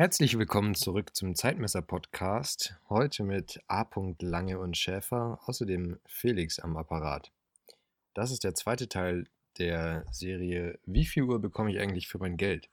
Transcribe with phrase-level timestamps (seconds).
[0.00, 2.74] Herzlich willkommen zurück zum Zeitmesser-Podcast.
[2.88, 3.84] Heute mit A.
[4.20, 7.30] Lange und Schäfer, außerdem Felix am Apparat.
[8.14, 9.26] Das ist der zweite Teil
[9.58, 12.70] der Serie Wie viel Uhr bekomme ich eigentlich für mein Geld?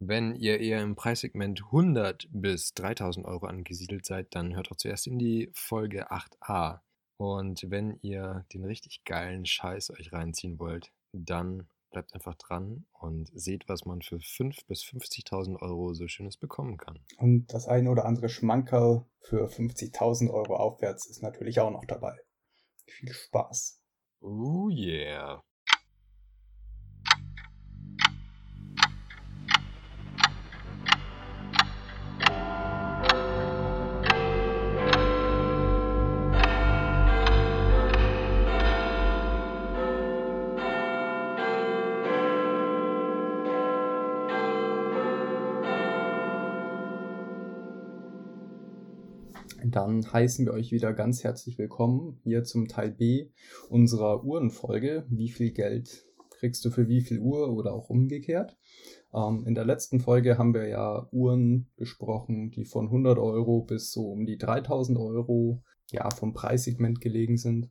[0.00, 5.06] Wenn ihr eher im Preissegment 100 bis 3000 Euro angesiedelt seid, dann hört doch zuerst
[5.06, 6.80] in die Folge 8a.
[7.16, 13.30] Und wenn ihr den richtig geilen Scheiß euch reinziehen wollt, dann bleibt einfach dran und
[13.34, 16.98] seht, was man für 5.000 bis 50.000 Euro so Schönes bekommen kann.
[17.18, 22.16] Und das eine oder andere Schmankerl für 50.000 Euro aufwärts ist natürlich auch noch dabei.
[22.86, 23.82] Viel Spaß.
[24.20, 25.42] Oh yeah.
[50.00, 53.28] Dann heißen wir euch wieder ganz herzlich willkommen hier zum Teil B
[53.68, 55.04] unserer Uhrenfolge.
[55.10, 58.56] Wie viel Geld kriegst du für wie viel Uhr oder auch umgekehrt?
[59.12, 63.92] Ähm, in der letzten Folge haben wir ja Uhren besprochen, die von 100 Euro bis
[63.92, 67.68] so um die 3000 Euro ja, vom Preissegment gelegen sind.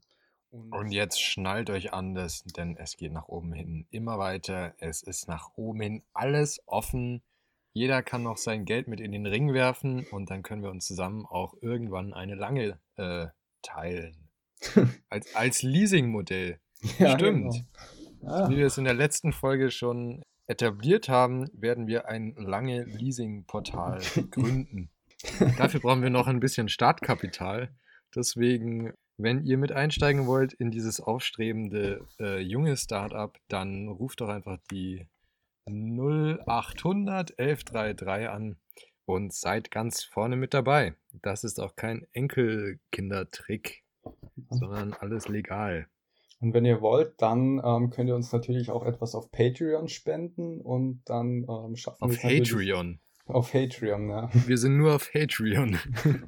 [0.51, 4.75] Und, Und jetzt schnallt euch an, denn es geht nach oben hin immer weiter.
[4.77, 7.23] Es ist nach oben hin alles offen.
[7.79, 10.85] Jeder kann noch sein Geld mit in den Ring werfen und dann können wir uns
[10.85, 13.27] zusammen auch irgendwann eine lange äh,
[13.61, 14.27] teilen.
[15.09, 16.59] als, als Leasing-Modell.
[16.97, 17.53] Ja, Stimmt.
[18.19, 18.37] Genau.
[18.37, 18.49] Ja.
[18.49, 24.01] Wie wir es in der letzten Folge schon etabliert haben, werden wir ein lange Leasing-Portal
[24.31, 24.89] gründen.
[25.57, 27.73] Dafür brauchen wir noch ein bisschen Startkapital.
[28.13, 34.27] Deswegen, wenn ihr mit einsteigen wollt in dieses aufstrebende äh, junge Startup, dann ruft doch
[34.27, 35.07] einfach die
[35.69, 38.57] 0800 1133 an
[39.05, 40.95] und seid ganz vorne mit dabei.
[41.21, 43.83] Das ist auch kein Enkelkindertrick,
[44.49, 45.87] sondern alles legal.
[46.41, 50.61] Und wenn ihr wollt, dann ähm, könnt ihr uns natürlich auch etwas auf Patreon spenden
[50.61, 52.17] und dann ähm, schaffen wir es.
[52.17, 52.99] Auf Patreon.
[53.25, 54.29] Auf Patreon, ja.
[54.47, 55.77] Wir sind nur auf Patreon.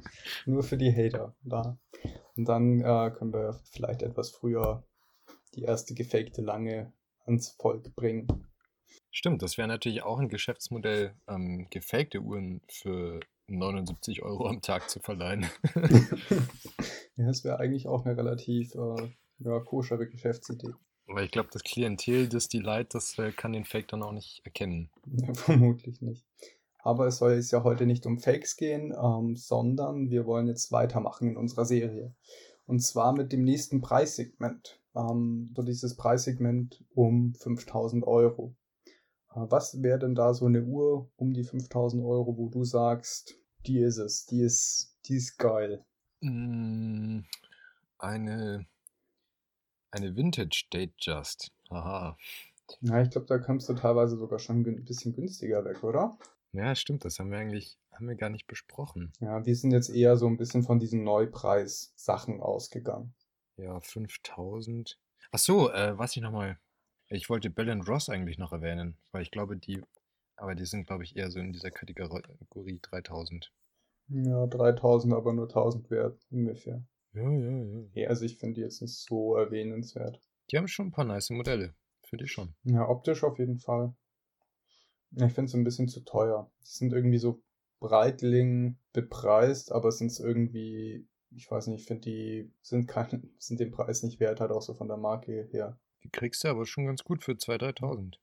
[0.46, 1.78] nur für die Hater da.
[2.36, 4.84] Und dann äh, können wir vielleicht etwas früher
[5.54, 6.92] die erste gefakte Lange
[7.24, 8.26] ans Volk bringen.
[9.10, 14.88] Stimmt, das wäre natürlich auch ein Geschäftsmodell, ähm, gefakte Uhren für 79 Euro am Tag
[14.88, 15.46] zu verleihen.
[17.16, 19.08] ja, das wäre eigentlich auch eine relativ äh,
[19.38, 20.72] ja, koschere Geschäftsidee.
[21.08, 24.12] Aber ich glaube, das Klientel, das die Light, das äh, kann den Fake dann auch
[24.12, 24.90] nicht erkennen.
[25.06, 26.24] Ja, vermutlich nicht.
[26.78, 30.72] Aber es soll jetzt ja heute nicht um Fakes gehen, ähm, sondern wir wollen jetzt
[30.72, 32.14] weitermachen in unserer Serie.
[32.66, 34.80] Und zwar mit dem nächsten Preissegment.
[34.94, 38.54] Ähm, so dieses Preissegment um 5000 Euro.
[39.34, 43.34] Was wäre denn da so eine Uhr um die 5000 Euro, wo du sagst,
[43.66, 45.84] die ist es, die ist, die ist geil?
[46.20, 47.20] Mm,
[47.98, 48.66] eine,
[49.90, 51.50] eine Vintage Date Just.
[51.70, 52.16] Haha.
[52.80, 56.16] Ja, ich glaube, da kommst du teilweise sogar schon ein bisschen günstiger weg, oder?
[56.52, 59.12] Ja, stimmt, das haben wir eigentlich haben wir gar nicht besprochen.
[59.20, 63.14] Ja, wir sind jetzt eher so ein bisschen von diesen Neupreis-Sachen ausgegangen.
[63.56, 64.98] Ja, 5000.
[65.30, 66.58] Ach so, äh, was ich nochmal
[67.12, 69.82] ich wollte Bell Ross eigentlich noch erwähnen, weil ich glaube, die,
[70.36, 73.52] aber die sind, glaube ich, eher so in dieser Kategorie 3000.
[74.08, 76.84] Ja, 3000, aber nur 1000 wert, ungefähr.
[77.12, 77.84] Ja, ja, ja.
[77.94, 80.20] Ja, also ich finde die jetzt nicht so erwähnenswert.
[80.50, 82.54] Die haben schon ein paar nice Modelle, finde ich schon.
[82.64, 83.94] Ja, optisch auf jeden Fall.
[85.14, 86.50] Ich finde es ein bisschen zu teuer.
[86.62, 87.42] Die sind irgendwie so
[87.80, 93.60] Breitling bepreist, aber sind es irgendwie, ich weiß nicht, ich finde die sind, kein, sind
[93.60, 95.78] den Preis nicht wert, halt auch so von der Marke her.
[96.04, 98.14] Die kriegst du aber schon ganz gut für 2.000, 3.000.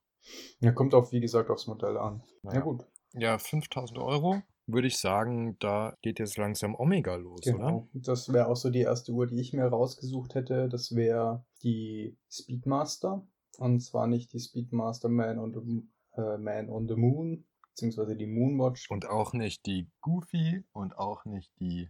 [0.59, 2.23] Ja, kommt auch, wie gesagt, aufs Modell an.
[2.43, 2.85] Ja, ja gut.
[3.13, 4.41] Ja, 5.000 Euro
[4.73, 7.67] würde ich sagen, da geht jetzt langsam Omega los, genau.
[7.67, 7.87] oder?
[7.93, 10.69] Das wäre auch so die erste Uhr, die ich mir rausgesucht hätte.
[10.69, 13.25] Das wäre die Speedmaster.
[13.57, 18.27] Und zwar nicht die Speedmaster Man on the, äh, Man on the Moon, beziehungsweise die
[18.27, 18.89] Moonwatch.
[18.89, 21.89] Und auch nicht die Goofy und auch nicht die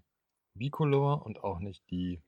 [0.59, 2.21] Bicolor und auch nicht die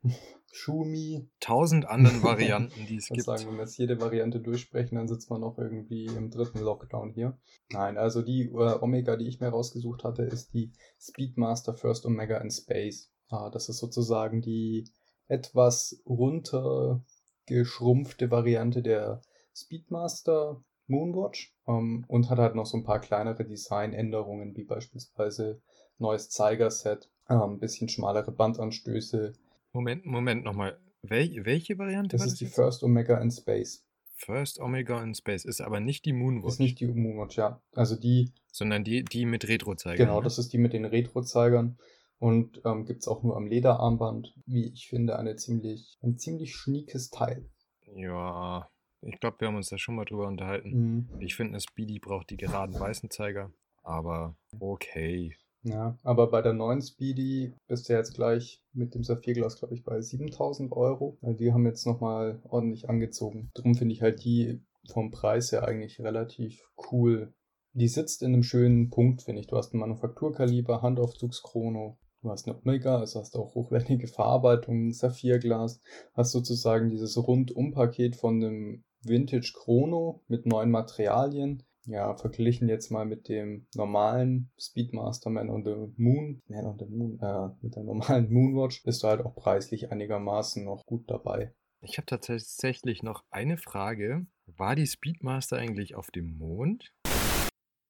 [0.51, 1.29] Shumi.
[1.39, 3.25] Tausend anderen Varianten, die es gibt.
[3.25, 7.11] Sagen, wenn wir jetzt jede Variante durchsprechen, dann sitzt man noch irgendwie im dritten Lockdown
[7.11, 7.37] hier.
[7.71, 12.37] Nein, also die äh, Omega, die ich mir rausgesucht hatte, ist die Speedmaster First Omega
[12.37, 13.11] in Space.
[13.29, 14.89] Ah, das ist sozusagen die
[15.27, 19.21] etwas runtergeschrumpfte Variante der
[19.53, 25.61] Speedmaster Moonwatch ähm, und hat halt noch so ein paar kleinere Designänderungen, wie beispielsweise
[25.97, 29.33] neues Zeigerset ein ähm, bisschen schmalere Bandanstöße.
[29.73, 30.77] Moment, Moment nochmal.
[31.03, 32.33] Wel welche Variante das war das?
[32.33, 32.55] ist die jetzt?
[32.55, 33.83] First Omega in Space.
[34.15, 36.53] First Omega in Space ist aber nicht die Moonwatch.
[36.53, 37.59] Ist nicht die Moonwatch, ja.
[37.73, 38.31] Also die.
[38.51, 40.05] Sondern die, die mit Retro-Zeigern.
[40.05, 40.23] Genau, ne?
[40.23, 41.77] das ist die mit den Retro-Zeigern.
[42.19, 46.53] Und ähm, gibt es auch nur am Lederarmband, wie ich finde, eine ziemlich, ein ziemlich
[46.53, 47.49] schniekes Teil.
[47.95, 48.69] Ja,
[49.01, 50.69] ich glaube, wir haben uns da schon mal drüber unterhalten.
[50.69, 51.19] Mhm.
[51.19, 53.51] Ich finde, eine Speedy braucht die geraden weißen Zeiger.
[53.81, 55.35] Aber okay.
[55.63, 59.83] Ja, aber bei der neuen Speedy bist du jetzt gleich mit dem Saphirglas, glaube ich,
[59.83, 61.17] bei 7000 Euro.
[61.21, 63.51] Weil die haben jetzt nochmal ordentlich angezogen.
[63.53, 67.33] Darum finde ich halt die vom Preis her eigentlich relativ cool.
[67.73, 69.47] Die sitzt in einem schönen Punkt, finde ich.
[69.47, 71.97] Du hast ein Manufakturkaliber, Handaufzugschrono.
[72.23, 75.79] Du hast eine Omega, also hast auch hochwertige Verarbeitung, Saphirglas.
[76.13, 83.05] Hast sozusagen dieses Rundum-Paket von einem Vintage Chrono mit neuen Materialien ja, verglichen jetzt mal
[83.05, 87.83] mit dem normalen Speedmaster Man on the Moon, Man on the Moon, äh, mit der
[87.83, 91.53] normalen Moonwatch, bist du halt auch preislich einigermaßen noch gut dabei.
[91.81, 94.27] Ich habe tatsächlich noch eine Frage.
[94.45, 96.93] War die Speedmaster eigentlich auf dem Mond?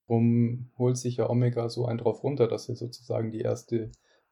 [0.08, 3.92] Drum holt sich ja Omega so einen drauf runter, dass er sozusagen die erste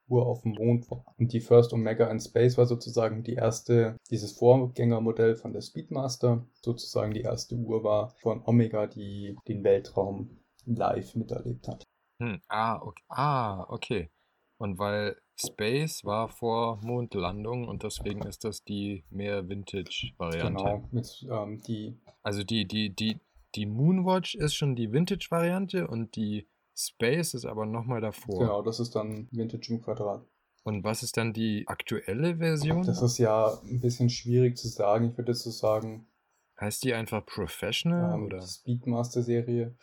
[0.09, 1.05] Uhr auf dem Mond war.
[1.17, 6.45] Und die First Omega in Space war sozusagen die erste, dieses Vorgängermodell von der Speedmaster,
[6.61, 11.83] sozusagen die erste Uhr war von Omega, die den Weltraum live miterlebt hat.
[12.21, 13.03] Hm, ah, okay.
[13.09, 14.09] ah, okay.
[14.57, 20.63] Und weil Space war vor Mondlandung und deswegen ist das die mehr Vintage-Variante.
[20.63, 21.97] Genau, mit ähm, die.
[22.23, 23.19] Also die, die, die,
[23.55, 26.45] die Moonwatch ist schon die Vintage-Variante und die
[26.79, 28.39] Space ist aber nochmal davor.
[28.39, 30.25] Genau, das ist dann Vintage im Quadrat.
[30.63, 32.85] Und was ist dann die aktuelle Version?
[32.85, 35.09] Das ist ja ein bisschen schwierig zu sagen.
[35.09, 36.07] Ich würde so sagen.
[36.59, 38.41] Heißt die einfach Professional ähm, oder?
[38.41, 39.75] Speedmaster-Serie.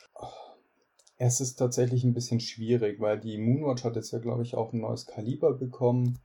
[1.18, 4.72] Es ist tatsächlich ein bisschen schwierig, weil die Moonwatch hat jetzt ja, glaube ich, auch
[4.72, 6.18] ein neues Kaliber bekommen.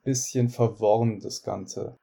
[0.05, 1.99] bisschen verworren, das Ganze.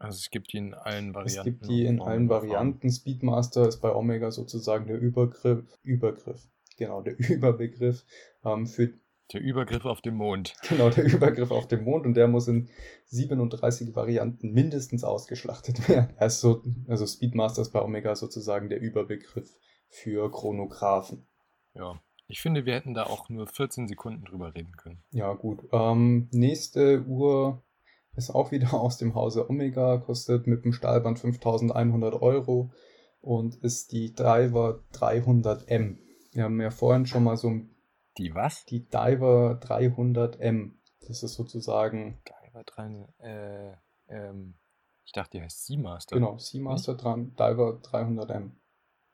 [0.00, 1.38] Also es gibt die in allen Varianten.
[1.38, 2.90] Es gibt die in allen Varianten.
[2.90, 8.04] Speedmaster ist bei Omega sozusagen der Übergriff, Übergriff, genau, der Überbegriff
[8.44, 8.94] ähm, für
[9.32, 10.54] der Übergriff auf den Mond.
[10.68, 12.68] Genau, der Übergriff auf den Mond und der muss in
[13.06, 16.14] 37 Varianten mindestens ausgeschlachtet werden.
[16.16, 19.50] Also, also Speedmaster ist bei Omega sozusagen der Überbegriff
[19.88, 21.26] für Chronographen.
[21.74, 25.02] Ja, ich finde, wir hätten da auch nur 14 Sekunden drüber reden können.
[25.10, 25.60] Ja, gut.
[25.72, 27.62] Ähm, nächste Uhr
[28.16, 32.70] ist auch wieder aus dem Hause Omega, kostet mit dem Stahlband 5100 Euro
[33.20, 35.96] und ist die Driver 300M.
[36.32, 37.74] Wir haben ja vorhin schon mal so ein
[38.18, 38.64] die was?
[38.66, 40.72] Die Diver 300M.
[41.06, 42.18] Das ist sozusagen.
[42.26, 43.10] Diver 300.
[43.20, 43.72] Äh,
[44.08, 44.54] ähm,
[45.04, 46.16] ich dachte, die heißt Seamaster.
[46.16, 48.50] Genau, Seamaster dran, Diver 300M.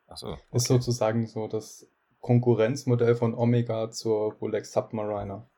[0.08, 0.32] Achso.
[0.32, 0.42] Okay.
[0.52, 1.88] Ist sozusagen so das
[2.20, 5.48] Konkurrenzmodell von Omega zur Rolex Submariner.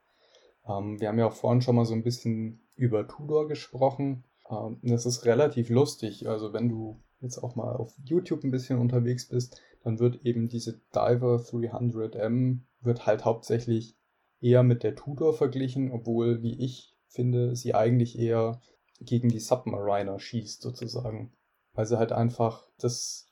[0.67, 4.25] Ähm, wir haben ja auch vorhin schon mal so ein bisschen über Tudor gesprochen.
[4.51, 6.29] Ähm, das ist relativ lustig.
[6.29, 10.49] Also, wenn du jetzt auch mal auf YouTube ein bisschen unterwegs bist, dann wird eben
[10.49, 13.97] diese Diver 300M wird halt hauptsächlich
[14.41, 18.61] eher mit der Tudor verglichen, obwohl, wie ich finde, sie eigentlich eher
[19.01, 21.33] gegen die Submariner schießt, sozusagen.
[21.73, 23.29] Weil sie halt einfach das,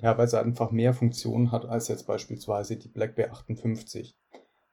[0.00, 4.16] ja, weil sie einfach mehr Funktionen hat als jetzt beispielsweise die Black Bear 58.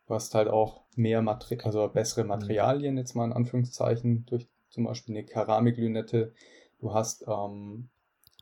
[0.08, 4.86] Du hast halt auch mehr Material, also bessere Materialien, jetzt mal in Anführungszeichen, durch zum
[4.86, 6.34] Beispiel eine Keramiklünette.
[6.80, 7.90] Du hast ähm,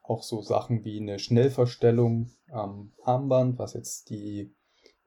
[0.03, 4.55] auch so Sachen wie eine Schnellverstellung am Armband, was jetzt die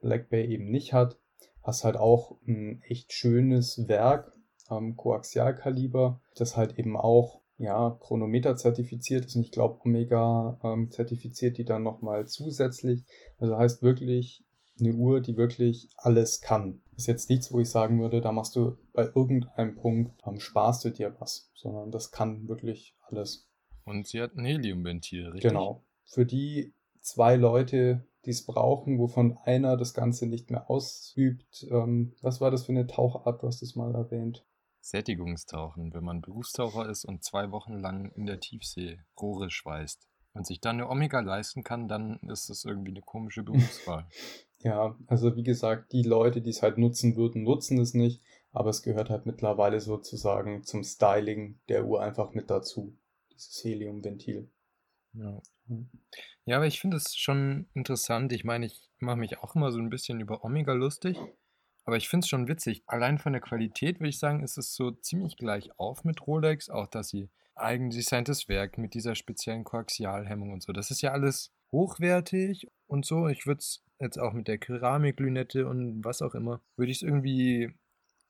[0.03, 1.17] Black Bay eben nicht hat.
[1.63, 8.55] Hast halt auch ein echt schönes Werk am Koaxialkaliber, das halt eben auch ja, Chronometer
[8.55, 13.05] zertifiziert ist und ich glaube Omega ähm, zertifiziert die dann nochmal zusätzlich.
[13.37, 14.43] Also heißt wirklich
[14.79, 16.81] eine Uhr, die wirklich alles kann.
[16.95, 20.83] Ist jetzt nichts, wo ich sagen würde, da machst du bei irgendeinem Punkt, ähm, sparst
[20.83, 23.47] du dir was, sondern das kann wirklich alles.
[23.85, 25.49] Und sie hat ein Heliumventil, richtig?
[25.49, 25.83] Genau.
[26.05, 31.67] Für die zwei Leute, die es brauchen, wovon einer das Ganze nicht mehr ausübt.
[31.69, 33.41] Ähm, was war das für eine Tauchart?
[33.41, 34.45] Du hast es mal erwähnt.
[34.79, 40.45] Sättigungstauchen, wenn man Berufstaucher ist und zwei Wochen lang in der Tiefsee Rohre schweißt und
[40.45, 44.07] sich dann eine Omega leisten kann, dann ist das irgendwie eine komische Berufswahl.
[44.59, 48.69] ja, also wie gesagt, die Leute, die es halt nutzen würden, nutzen es nicht, aber
[48.69, 52.97] es gehört halt mittlerweile sozusagen zum Styling der Uhr einfach mit dazu,
[53.31, 54.51] dieses Heliumventil.
[55.13, 55.41] Ja.
[56.45, 58.33] Ja, aber ich finde es schon interessant.
[58.33, 61.17] Ich meine, ich mache mich auch immer so ein bisschen über Omega lustig,
[61.85, 62.83] aber ich finde es schon witzig.
[62.85, 66.69] Allein von der Qualität würde ich sagen, ist es so ziemlich gleich auf mit Rolex,
[66.69, 70.73] auch dass sie eigendesigntes Werk mit dieser speziellen Koaxialhemmung und so.
[70.73, 73.27] Das ist ja alles hochwertig und so.
[73.27, 77.03] Ich würde es jetzt auch mit der Keramiklünette und was auch immer, würde ich es
[77.03, 77.73] irgendwie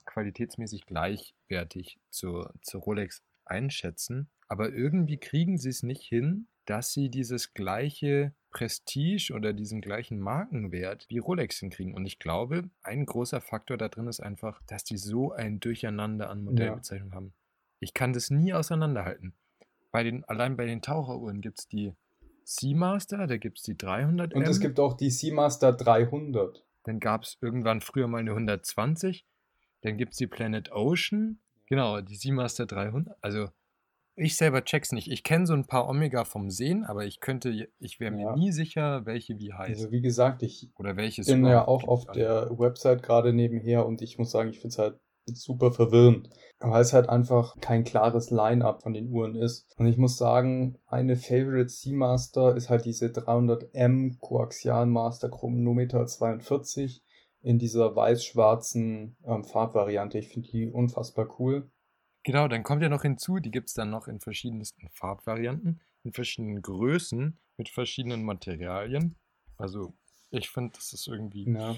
[0.06, 4.30] qualitätsmäßig gleichwertig zur, zur Rolex einschätzen.
[4.48, 10.20] Aber irgendwie kriegen sie es nicht hin, dass sie dieses gleiche Prestige oder diesen gleichen
[10.20, 11.94] Markenwert wie Rolex hinkriegen.
[11.94, 16.30] Und ich glaube, ein großer Faktor da drin ist einfach, dass die so ein Durcheinander
[16.30, 17.16] an Modellbezeichnungen ja.
[17.16, 17.34] haben.
[17.80, 19.34] Ich kann das nie auseinanderhalten.
[19.92, 21.94] Bei den, allein bei den Taucheruhren gibt es die
[22.46, 26.64] Seamaster, da gibt es die 300 Und es gibt auch die Seamaster 300.
[26.84, 29.26] Dann gab es irgendwann früher mal eine 120.
[29.82, 31.40] Dann gibt es die Planet Ocean.
[31.68, 33.18] Genau, die Seamaster 300.
[33.22, 33.50] Also
[34.16, 35.10] ich selber check's nicht.
[35.10, 38.36] Ich kenne so ein paar Omega vom Sehen, aber ich könnte, ich wäre mir ja.
[38.36, 39.82] nie sicher, welche wie heißt.
[39.82, 44.02] Also wie gesagt, ich Oder welches bin ja auch auf der Website gerade nebenher und
[44.02, 46.30] ich muss sagen, ich finde es halt super verwirrend,
[46.60, 49.74] weil es halt einfach kein klares Line-up von den Uhren ist.
[49.78, 57.04] Und ich muss sagen, eine Favorite Seamaster ist halt diese 300M Coaxial Master Chronometer 42
[57.42, 60.18] in dieser weiß-schwarzen ähm, Farbvariante.
[60.18, 61.70] Ich finde die unfassbar cool.
[62.24, 66.14] Genau, dann kommt ja noch hinzu, die gibt es dann noch in verschiedensten Farbvarianten, in
[66.14, 69.16] verschiedenen Größen, mit verschiedenen Materialien.
[69.58, 69.94] Also
[70.32, 71.50] ich finde, das ist irgendwie.
[71.52, 71.76] Ja.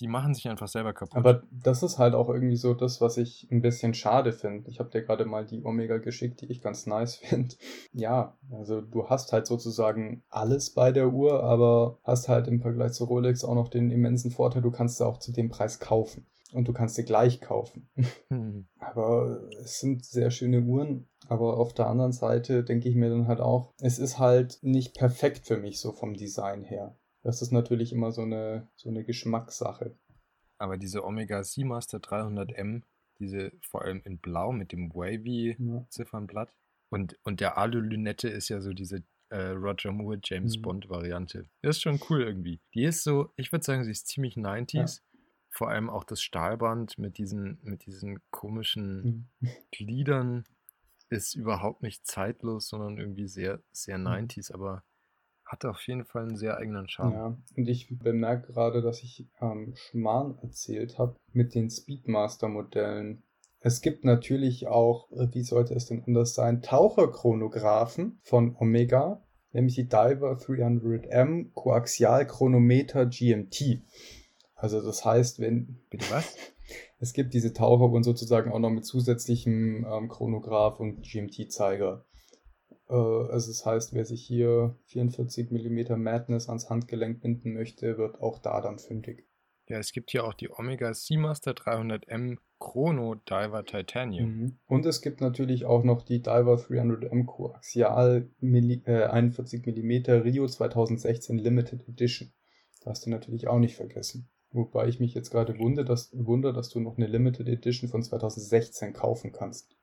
[0.00, 1.16] Die machen sich einfach selber kaputt.
[1.16, 4.68] Aber das ist halt auch irgendwie so das, was ich ein bisschen schade finde.
[4.70, 7.54] Ich habe dir gerade mal die Omega geschickt, die ich ganz nice finde.
[7.92, 12.92] Ja, also du hast halt sozusagen alles bei der Uhr, aber hast halt im Vergleich
[12.92, 16.26] zu Rolex auch noch den immensen Vorteil, du kannst sie auch zu dem Preis kaufen
[16.52, 17.88] und du kannst sie gleich kaufen.
[18.28, 18.66] Hm.
[18.78, 21.08] Aber es sind sehr schöne Uhren.
[21.28, 24.94] Aber auf der anderen Seite denke ich mir dann halt auch, es ist halt nicht
[24.94, 26.96] perfekt für mich so vom Design her.
[27.22, 29.96] Das ist natürlich immer so eine, so eine Geschmackssache.
[30.58, 32.82] Aber diese Omega Seamaster 300M,
[33.18, 35.56] diese vor allem in Blau mit dem Wavy
[35.88, 36.54] Ziffernblatt
[36.90, 40.62] und, und der Alu-Lünette ist ja so diese äh, Roger Moore James mhm.
[40.62, 41.48] Bond Variante.
[41.62, 42.60] Das ist schon cool irgendwie.
[42.74, 44.76] Die ist so, ich würde sagen, sie ist ziemlich 90s.
[44.76, 45.09] Ja
[45.50, 49.48] vor allem auch das Stahlband mit diesen, mit diesen komischen mhm.
[49.72, 50.44] Gliedern
[51.08, 54.60] ist überhaupt nicht zeitlos, sondern irgendwie sehr, sehr 90s, mhm.
[54.60, 54.84] aber
[55.44, 57.12] hat auf jeden Fall einen sehr eigenen Charme.
[57.12, 63.24] Ja, und ich bemerke gerade, dass ich ähm, Schmarrn erzählt habe mit den Speedmaster-Modellen.
[63.58, 69.74] Es gibt natürlich auch, äh, wie sollte es denn anders sein, Taucherchronographen von Omega, nämlich
[69.74, 73.82] die Diver 300M Koaxialchronometer GMT.
[74.60, 75.80] Also das heißt, wenn.
[75.90, 76.36] Bitte was?
[77.00, 82.04] Es gibt diese Taucheruhren sozusagen auch noch mit zusätzlichem ähm, Chronograph und GMT-Zeiger.
[82.88, 88.20] Äh, also das heißt, wer sich hier 44 mm Madness ans Handgelenk binden möchte, wird
[88.20, 89.26] auch da dann fündig.
[89.68, 94.30] Ja, es gibt hier auch die Omega Seamaster 300M Chrono Diver Titanium.
[94.30, 94.58] Mhm.
[94.66, 101.38] Und es gibt natürlich auch noch die Diver 300M Coaxial äh, 41 mm Rio 2016
[101.38, 102.32] Limited Edition.
[102.84, 104.28] Darfst du natürlich auch nicht vergessen.
[104.52, 108.02] Wobei ich mich jetzt gerade wundere dass, wundere, dass du noch eine Limited Edition von
[108.02, 109.76] 2016 kaufen kannst.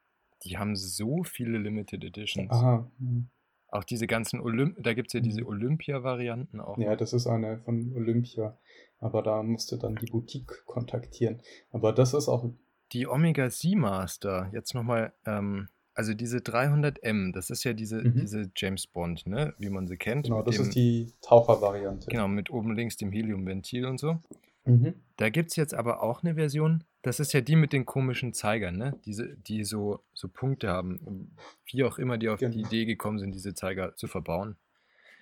[0.43, 2.51] Die haben so viele Limited Editions.
[2.51, 2.91] Aha.
[2.99, 3.29] Hm.
[3.69, 5.47] Auch diese ganzen Olymp, da gibt es ja diese hm.
[5.47, 6.77] Olympia-Varianten auch.
[6.77, 8.57] Ja, das ist eine von Olympia.
[8.99, 11.41] Aber da musst du dann die Boutique kontaktieren.
[11.71, 12.49] Aber das ist auch.
[12.93, 18.15] Die Omega Seamaster, jetzt nochmal, ähm, also diese 300M, das ist ja diese, mhm.
[18.15, 20.25] diese James Bond, ne, wie man sie kennt.
[20.25, 22.07] Genau, das dem, ist die Tauchervariante.
[22.09, 24.19] Genau, mit oben links dem Heliumventil und so.
[24.67, 24.95] Mhm.
[25.15, 28.33] Da gibt es jetzt aber auch eine Version, das ist ja die mit den komischen
[28.33, 28.99] Zeigern, ne?
[29.05, 31.35] Diese, die so, so Punkte haben.
[31.65, 32.53] Wie auch immer die auf genau.
[32.53, 34.57] die Idee gekommen sind, diese Zeiger zu verbauen.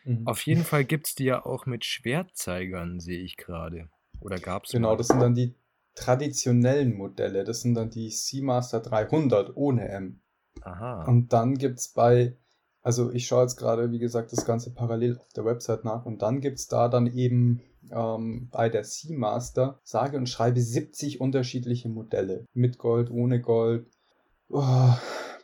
[0.04, 0.28] Mhm.
[0.28, 3.90] Auf jeden Fall gibt es die ja auch mit Schwertzeigern, sehe ich gerade.
[4.20, 4.98] Oder gab es Genau, mal?
[4.98, 5.56] das sind dann die
[5.94, 7.44] traditionellen Modelle.
[7.44, 10.22] Das sind dann die Seamaster 300 ohne M.
[10.62, 11.04] Aha.
[11.06, 12.36] Und dann gibt es bei,
[12.86, 16.06] also ich schaue jetzt gerade, wie gesagt, das Ganze parallel auf der Website nach.
[16.06, 21.20] Und dann gibt es da dann eben ähm, bei der Seamaster sage und schreibe 70
[21.20, 22.46] unterschiedliche Modelle.
[22.54, 23.88] Mit Gold, ohne Gold,
[24.50, 24.94] oh,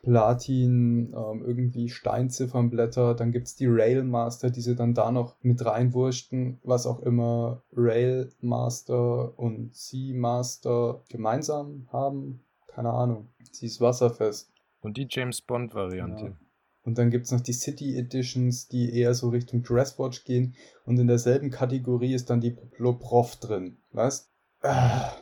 [0.04, 3.16] Platin, ähm, irgendwie Steinziffernblätter.
[3.16, 7.64] Dann gibt es die Railmaster, die sie dann da noch mit reinwurschten, was auch immer
[7.74, 12.44] Railmaster und Seamaster gemeinsam haben.
[12.68, 13.30] Keine Ahnung.
[13.52, 14.54] Sie ist wasserfest.
[14.82, 16.26] Und die James Bond Variante.
[16.26, 16.38] Ja.
[16.84, 20.56] Und dann gibt es noch die City Editions, die eher so Richtung Dresswatch gehen.
[20.86, 23.78] Und in derselben Kategorie ist dann die Loprof drin.
[23.92, 24.32] Was?
[24.62, 25.14] Ah.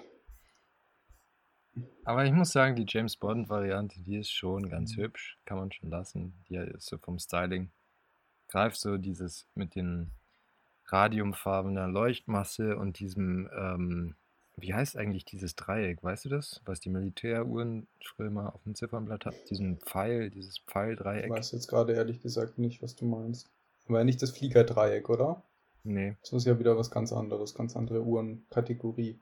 [2.06, 5.02] Aber ich muss sagen, die James Bond-Variante, die ist schon ganz mhm.
[5.02, 5.38] hübsch.
[5.46, 6.34] Kann man schon lassen.
[6.48, 7.72] Die ist so vom Styling.
[8.48, 10.12] Greift so dieses mit den
[10.86, 14.16] radiumfarbenen Leuchtmasse und diesem ähm,
[14.62, 16.04] wie heißt eigentlich dieses Dreieck?
[16.04, 16.62] Weißt du das?
[16.66, 19.50] Was die Militäruhren früher mal auf dem Ziffernblatt hat?
[19.50, 20.62] Diesen Pfeil, dieses
[21.14, 21.30] Ich Pfeildreieck?
[21.30, 23.52] weiß jetzt gerade ehrlich gesagt nicht, was du meinst.
[23.88, 25.44] Aber nicht das Fliegerdreieck, oder?
[25.84, 29.20] Nee, Das ist ja wieder was ganz anderes, ganz andere Uhrenkategorie.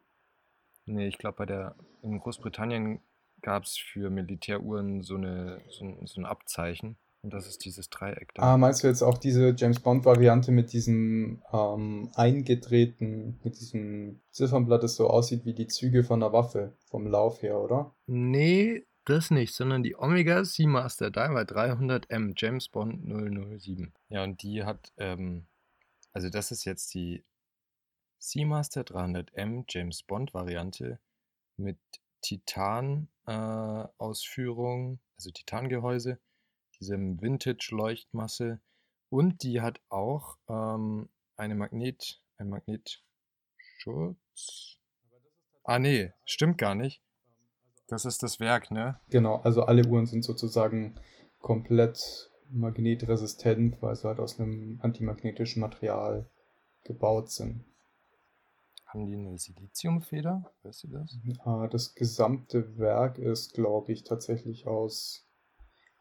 [0.85, 2.99] nee, ich glaube, bei der, in Großbritannien
[3.41, 6.97] gab es für Militäruhren so, eine, so, ein, so ein Abzeichen.
[7.27, 8.53] Und das ist dieses Dreieck da.
[8.53, 14.81] Ah, meinst du jetzt auch diese James Bond-Variante mit diesem ähm, eingedrehten, mit diesem Ziffernblatt,
[14.81, 17.93] das so aussieht wie die Züge von einer Waffe, vom Lauf her, oder?
[18.05, 23.91] Nee, das nicht, sondern die Omega Seamaster Diver 300M James Bond 007.
[24.07, 25.47] Ja, und die hat, ähm,
[26.13, 27.25] also das ist jetzt die
[28.19, 30.97] Seamaster 300M James Bond Variante
[31.57, 31.77] mit
[32.21, 36.19] Titan-Ausführung, also Titangehäuse,
[36.79, 38.59] diesem Vintage-Leuchtmasse
[39.09, 43.01] und die hat auch ähm, eine Magnet, ein Magnetschutz.
[45.63, 47.01] Ah, nee, stimmt gar nicht.
[47.87, 48.99] Das ist das Werk, ne?
[49.09, 50.95] Genau, also alle Uhren sind sozusagen
[51.39, 56.29] komplett magnetresistent, weil sie halt aus einem antimagnetischen Material
[56.83, 57.65] gebaut sind.
[58.85, 60.51] Haben die eine Siliziumfeder?
[60.63, 61.17] Weißt du das?
[61.25, 65.26] Äh, Das gesamte Werk ist, glaube ich, tatsächlich aus,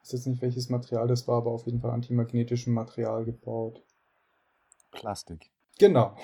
[0.06, 3.82] weiß jetzt nicht welches Material das war, aber auf jeden Fall antimagnetischem Material gebaut.
[4.92, 5.50] Plastik.
[5.78, 6.16] Genau.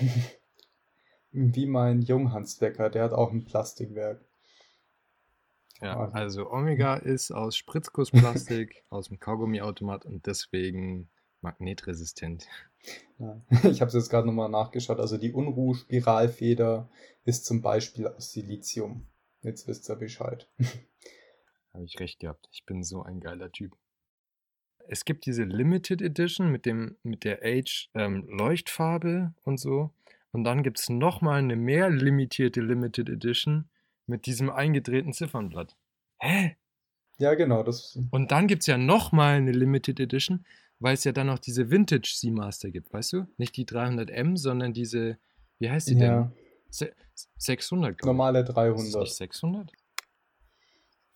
[1.33, 4.25] Wie mein Junghanswecker, der hat auch ein Plastikwerk.
[5.81, 6.11] Ja, Ah.
[6.13, 11.11] also Omega ist aus Spritzgussplastik, aus dem Kaugummiautomat und deswegen
[11.41, 12.47] magnetresistent.
[13.19, 13.41] Ja.
[13.65, 15.01] Ich habe es jetzt gerade nochmal nachgeschaut.
[15.01, 16.89] Also die Unruh-Spiralfeder
[17.25, 19.09] ist zum Beispiel aus Silizium.
[19.43, 20.49] Jetzt wisst ihr Bescheid.
[21.75, 22.49] Habe ich recht gehabt.
[22.53, 23.77] Ich bin so ein geiler Typ.
[24.89, 29.91] Es gibt diese Limited Edition mit, dem, mit der Age ähm, Leuchtfarbe und so.
[30.33, 33.69] Und dann gibt es nochmal eine mehr limitierte Limited Edition
[34.07, 35.77] mit diesem eingedrehten Ziffernblatt.
[36.19, 36.57] Hä?
[37.19, 37.63] Ja, genau.
[37.63, 40.45] Das, Und dann gibt es ja nochmal eine Limited Edition,
[40.81, 43.27] weil es ja dann noch diese Vintage Seamaster gibt, weißt du?
[43.37, 45.19] Nicht die 300M, sondern diese,
[45.59, 46.33] wie heißt die ja, denn?
[46.71, 46.93] Se
[47.37, 48.07] 600, glaub ich.
[48.07, 49.03] normale Ist es 300.
[49.03, 49.73] nicht 600?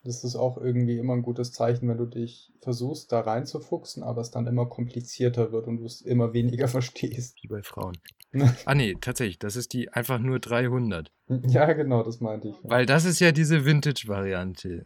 [0.07, 4.21] Das ist auch irgendwie immer ein gutes Zeichen, wenn du dich versuchst, da reinzufuchsen, aber
[4.21, 7.43] es dann immer komplizierter wird und du es immer weniger verstehst.
[7.43, 7.97] Wie bei Frauen.
[8.67, 11.11] Ah nee, tatsächlich, das ist die einfach nur 300.
[11.47, 12.55] Ja, genau, das meinte ich.
[12.65, 14.85] Weil das ist ja diese Vintage-Variante.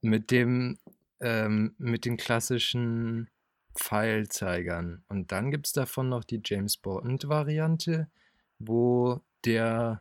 [0.00, 0.78] Mit dem,
[1.20, 3.28] ähm, mit den klassischen
[3.74, 5.04] Pfeilzeigern.
[5.08, 8.08] Und dann gibt es davon noch die James Bond-Variante,
[8.58, 10.00] wo der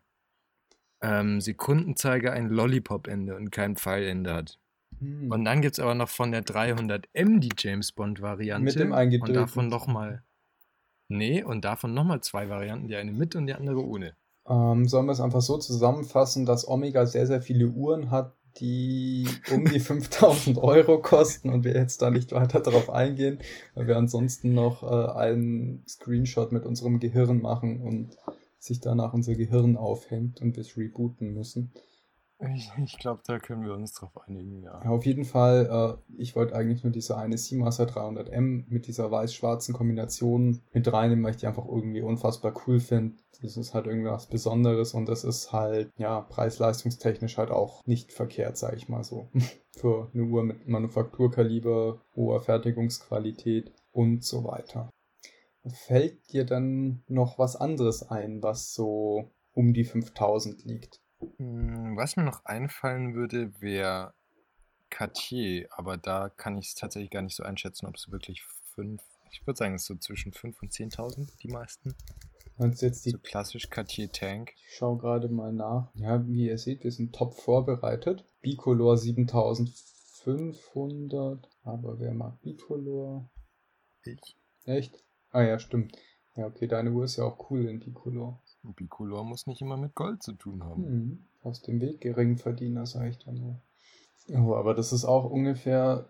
[1.02, 4.60] ähm, Sekundenzeiger ein Lollipop-Ende und kein Pfeilende hat.
[5.00, 5.32] Hm.
[5.32, 8.64] Und dann gibt es aber noch von der 300M die James Bond-Variante.
[8.64, 10.24] Mit dem Und davon nochmal.
[11.08, 14.16] Nee, und davon nochmal zwei Varianten, die eine mit und die andere ohne.
[14.48, 19.28] Ähm, sollen wir es einfach so zusammenfassen, dass Omega sehr, sehr viele Uhren hat, die
[19.52, 23.40] um die 5000 Euro kosten und wir jetzt da nicht weiter darauf eingehen,
[23.74, 28.18] weil wir ansonsten noch äh, einen Screenshot mit unserem Gehirn machen und
[28.60, 31.72] sich danach unser Gehirn aufhängt und wir es rebooten müssen.
[32.56, 34.82] Ich, ich glaube, da können wir uns drauf einigen, ja.
[34.82, 39.12] Ja, auf jeden Fall, äh, ich wollte eigentlich nur diese eine Seamaster 300M mit dieser
[39.12, 43.18] weiß-schwarzen Kombination mit reinnehmen, weil ich die einfach irgendwie unfassbar cool finde.
[43.42, 48.14] Das ist halt irgendwie was Besonderes und das ist halt, ja, preis-leistungstechnisch halt auch nicht
[48.14, 49.28] verkehrt, sag ich mal so.
[49.76, 54.90] Für eine Uhr mit Manufakturkaliber, hoher Fertigungsqualität und so weiter.
[55.68, 61.02] Fällt dir dann noch was anderes ein, was so um die 5000 liegt?
[61.38, 64.14] Mm, Was mir noch einfallen würde, wäre
[64.90, 68.42] Cartier, aber da kann ich es tatsächlich gar nicht so einschätzen, ob es wirklich
[68.74, 71.94] fünf, ich würde sagen, es ist so zwischen 5.000 und 10.000, die meisten.
[72.58, 74.54] Meinst jetzt die So klassisch Cartier Tank.
[74.68, 75.92] Ich schaue gerade mal nach.
[75.96, 78.26] Ja, wie ihr seht, wir sind top vorbereitet.
[78.42, 81.48] Bicolor 7500.
[81.64, 83.30] Aber wer mag Bicolor?
[84.04, 84.36] Ich.
[84.66, 85.06] Echt?
[85.32, 85.96] Ah ja, stimmt.
[86.36, 88.40] Ja, okay, deine Uhr ist ja auch cool in Bicolor.
[88.64, 90.84] Bicolor muss nicht immer mit Gold zu tun haben.
[90.84, 93.60] Hm, aus dem Weg Geringverdiener, sage ich dann nur.
[94.32, 96.08] Oh, aber das ist auch ungefähr,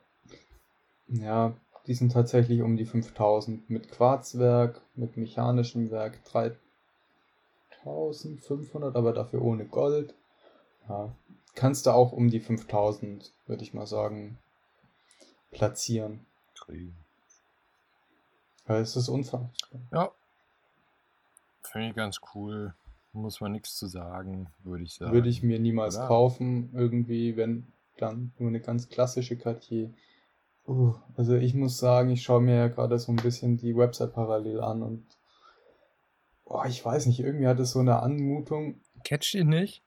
[1.08, 1.56] ja,
[1.88, 9.66] die sind tatsächlich um die 5000 mit Quarzwerk, mit mechanischem Werk 3500, aber dafür ohne
[9.66, 10.14] Gold.
[10.88, 11.16] Ja,
[11.56, 14.38] kannst du auch um die 5000, würde ich mal sagen,
[15.52, 16.26] platzieren.
[16.56, 16.96] Kriegen.
[18.70, 19.50] Weil es ist unfassbar.
[19.92, 20.12] Ja.
[21.64, 22.76] Finde ich ganz cool.
[23.14, 25.12] Muss man nichts zu sagen, würde ich sagen.
[25.12, 26.08] Würde ich mir niemals Oder?
[26.08, 29.92] kaufen, irgendwie, wenn dann nur eine ganz klassische Cartier.
[30.68, 34.14] Uh, also ich muss sagen, ich schaue mir ja gerade so ein bisschen die Website
[34.14, 35.04] parallel an und
[36.46, 38.82] boah, ich weiß nicht, irgendwie hat es so eine Anmutung.
[39.04, 39.82] Catch dich nicht?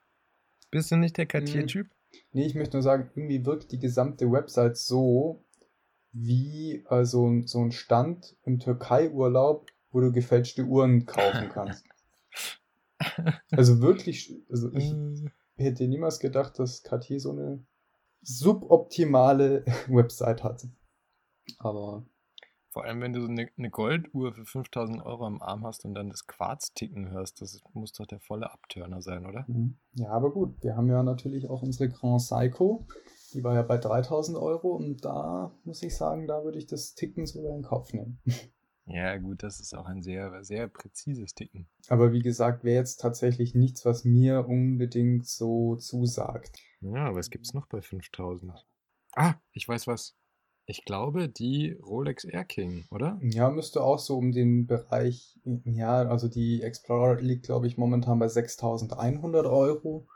[0.73, 1.87] Bist du nicht der Cartier-Typ?
[2.33, 5.45] Nee, ich möchte nur sagen, irgendwie wirkt die gesamte Website so
[6.13, 11.85] wie äh, so, so ein Stand im Türkei-Urlaub, wo du gefälschte Uhren kaufen kannst.
[13.51, 14.95] also wirklich, also ich
[15.57, 17.65] hätte niemals gedacht, dass Cartier so eine
[18.23, 20.67] suboptimale Website hat.
[21.59, 22.07] Aber
[22.73, 25.93] vor allem, wenn du so eine, eine Golduhr für 5000 Euro am Arm hast und
[25.93, 29.45] dann das Quarz ticken hörst, das muss doch der volle Abtörner sein, oder?
[29.47, 29.77] Mhm.
[29.93, 32.87] Ja, aber gut, wir haben ja natürlich auch unsere Grand Psycho.
[33.33, 36.95] Die war ja bei 3000 Euro und da muss ich sagen, da würde ich das
[36.95, 38.21] Ticken sogar in Kauf nehmen.
[38.87, 41.69] Ja, gut, das ist auch ein sehr, sehr präzises Ticken.
[41.89, 46.59] Aber wie gesagt, wäre jetzt tatsächlich nichts, was mir unbedingt so zusagt.
[46.81, 48.67] Ja, was gibt es noch bei 5000?
[49.15, 50.17] Ah, ich weiß was.
[50.67, 53.19] Ich glaube, die Rolex Air King, oder?
[53.23, 58.19] Ja, müsste auch so um den Bereich, ja, also die Explorer liegt, glaube ich, momentan
[58.19, 60.07] bei 6100 Euro.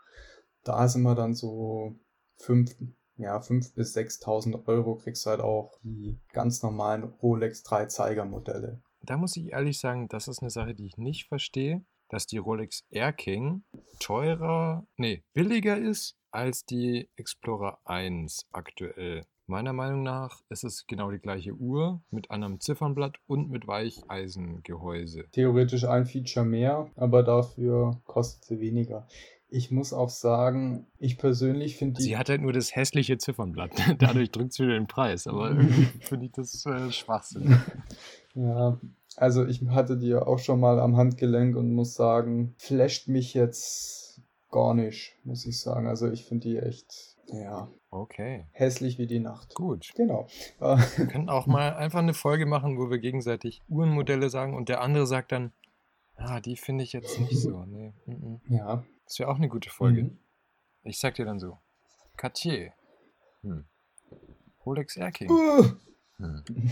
[0.63, 1.97] Da sind wir dann so
[2.39, 2.75] 5,
[3.17, 8.25] ja, 5 bis 6000 Euro kriegst du halt auch die ganz normalen Rolex 3 Zeiger
[8.25, 8.81] Modelle.
[9.03, 12.39] Da muss ich ehrlich sagen, das ist eine Sache, die ich nicht verstehe, dass die
[12.39, 13.65] Rolex Air King
[14.01, 19.25] teurer, nee, billiger ist als die Explorer 1 aktuell.
[19.49, 25.27] Meiner Meinung nach ist es genau die gleiche Uhr mit einem Ziffernblatt und mit Weicheisengehäuse.
[25.31, 29.07] Theoretisch ein Feature mehr, aber dafür kostet sie weniger.
[29.49, 32.03] Ich muss auch sagen, ich persönlich finde die.
[32.03, 33.71] Sie hat halt nur das hässliche Ziffernblatt.
[33.99, 35.27] Dadurch drückt sie wieder den Preis.
[35.27, 37.61] Aber irgendwie finde ich das äh, Schwachsinn.
[38.39, 38.79] Ja,
[39.17, 43.33] also ich hatte die ja auch schon mal am Handgelenk und muss sagen, flasht mich
[43.33, 45.87] jetzt gar nicht, muss ich sagen.
[45.87, 47.69] Also ich finde die echt ja.
[47.91, 48.47] Okay.
[48.53, 49.55] Hässlich wie die Nacht.
[49.55, 49.93] Gut.
[49.97, 50.27] Genau.
[50.59, 54.81] Wir können auch mal einfach eine Folge machen, wo wir gegenseitig Uhrenmodelle sagen und der
[54.81, 55.53] andere sagt dann,
[56.17, 57.65] ah, die finde ich jetzt nicht so.
[57.65, 57.93] Nee.
[58.07, 58.41] -mm.
[58.49, 58.85] Ja.
[59.07, 60.05] Das wäre auch eine gute Folge.
[60.05, 60.19] Mhm.
[60.83, 61.59] Ich sag dir dann so.
[62.17, 62.73] Cartier.
[63.43, 63.65] Hm.
[64.65, 65.31] Rolex Air King.
[65.31, 65.65] Uh.
[66.19, 66.45] Hm.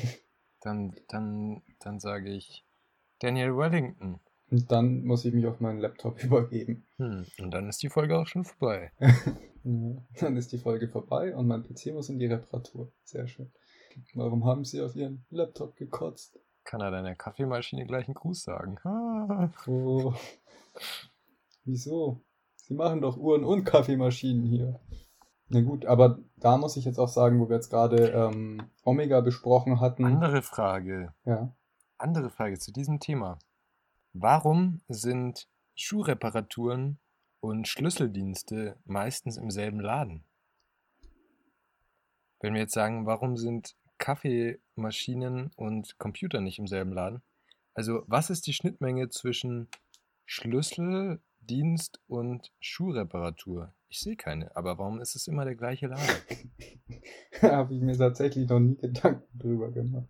[0.60, 2.64] Dann, dann, dann sage ich
[3.18, 4.18] Daniel Wellington.
[4.50, 6.86] Und dann muss ich mich auf meinen Laptop übergeben.
[6.96, 7.26] Hm.
[7.38, 8.90] Und dann ist die Folge auch schon vorbei.
[9.62, 12.90] dann ist die Folge vorbei und mein PC muss in die Reparatur.
[13.02, 13.52] Sehr schön.
[14.14, 16.40] Warum haben Sie auf Ihren Laptop gekotzt?
[16.64, 18.78] Kann er deiner Kaffeemaschine gleich einen Gruß sagen?
[19.66, 20.14] oh.
[21.64, 22.22] Wieso?
[22.56, 24.80] Sie machen doch Uhren und Kaffeemaschinen hier.
[25.48, 29.20] Na gut, aber da muss ich jetzt auch sagen, wo wir jetzt gerade ähm, Omega
[29.20, 30.04] besprochen hatten.
[30.04, 31.14] Andere Frage.
[31.24, 31.54] Ja.
[31.98, 33.38] Andere Frage zu diesem Thema.
[34.12, 36.98] Warum sind Schuhreparaturen
[37.40, 40.24] und Schlüsseldienste meistens im selben Laden?
[42.40, 47.22] Wenn wir jetzt sagen, warum sind Kaffeemaschinen und Computer nicht im selben Laden?
[47.74, 49.68] Also, was ist die Schnittmenge zwischen
[51.44, 53.74] Schlüsseldienst und Schuhreparatur?
[53.88, 56.02] Ich sehe keine, aber warum ist es immer der gleiche Laden?
[57.42, 60.08] Habe ich mir tatsächlich noch nie Gedanken drüber gemacht.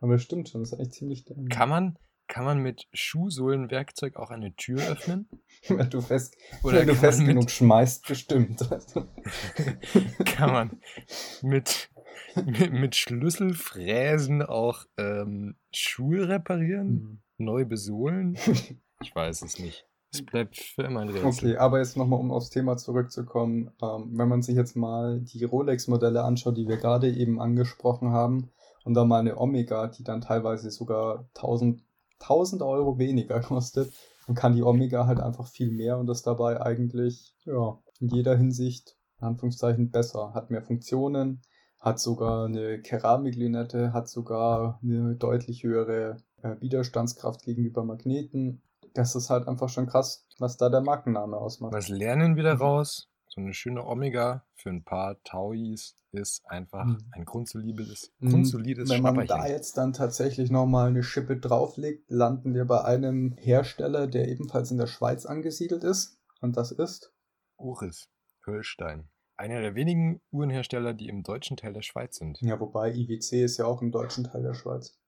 [0.00, 1.48] Aber stimmt schon, das ist eigentlich ziemlich dumm.
[1.48, 5.28] Kann man, kann man mit Schuhsohlenwerkzeug auch eine Tür öffnen?
[5.68, 8.58] wenn du fest, Oder wenn du fest mit, genug schmeißt, bestimmt.
[10.24, 10.80] kann man
[11.42, 11.90] mit,
[12.44, 16.88] mit, mit Schlüsselfräsen auch ähm, Schuhe reparieren?
[16.88, 17.22] Mhm.
[17.38, 18.36] Neu besohlen?
[19.00, 19.86] Ich weiß es nicht.
[20.12, 21.26] Es bleibt für immer ein Rätsel.
[21.26, 23.70] Okay, aber jetzt nochmal, um aufs Thema zurückzukommen.
[23.82, 28.50] Ähm, wenn man sich jetzt mal die Rolex-Modelle anschaut, die wir gerade eben angesprochen haben,
[28.84, 31.82] und dann mal eine Omega, die dann teilweise sogar 1000
[32.22, 33.92] 1000 Euro weniger kostet,
[34.26, 38.36] dann kann die Omega halt einfach viel mehr und ist dabei eigentlich, ja, in jeder
[38.36, 40.32] Hinsicht, in Anführungszeichen, besser.
[40.34, 41.42] Hat mehr Funktionen,
[41.80, 48.62] hat sogar eine Keramiklinette, hat sogar eine deutlich höhere äh, Widerstandskraft gegenüber Magneten.
[48.94, 51.72] Das ist halt einfach schon krass, was da der Markenname ausmacht.
[51.72, 53.08] Was lernen wir daraus?
[53.28, 56.98] So eine schöne Omega für ein paar Tauis ist einfach mhm.
[57.12, 58.28] ein grundsolides, mhm.
[58.28, 63.32] grundsolides Wenn man da jetzt dann tatsächlich nochmal eine Schippe drauflegt, landen wir bei einem
[63.38, 66.18] Hersteller, der ebenfalls in der Schweiz angesiedelt ist.
[66.42, 67.14] Und das ist?
[67.56, 68.10] Oris,
[68.44, 69.08] Höllstein.
[69.36, 72.38] Einer der wenigen Uhrenhersteller, die im deutschen Teil der Schweiz sind.
[72.42, 74.98] Ja, wobei IWC ist ja auch im deutschen Teil der Schweiz.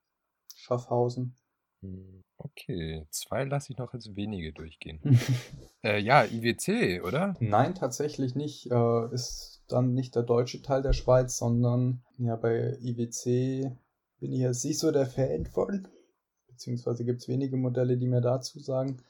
[0.57, 1.37] Schaffhausen.
[1.85, 2.23] Hm.
[2.37, 5.01] Okay, zwei lasse ich noch als wenige durchgehen.
[5.83, 7.35] äh, ja, IWC, oder?
[7.41, 8.71] Nein, tatsächlich nicht.
[8.71, 13.77] Äh, ist dann nicht der deutsche Teil der Schweiz, sondern ja, bei IWC
[14.21, 15.89] bin ich jetzt nicht so der Fan von.
[16.49, 19.03] Beziehungsweise gibt es wenige Modelle, die mir dazu sagen.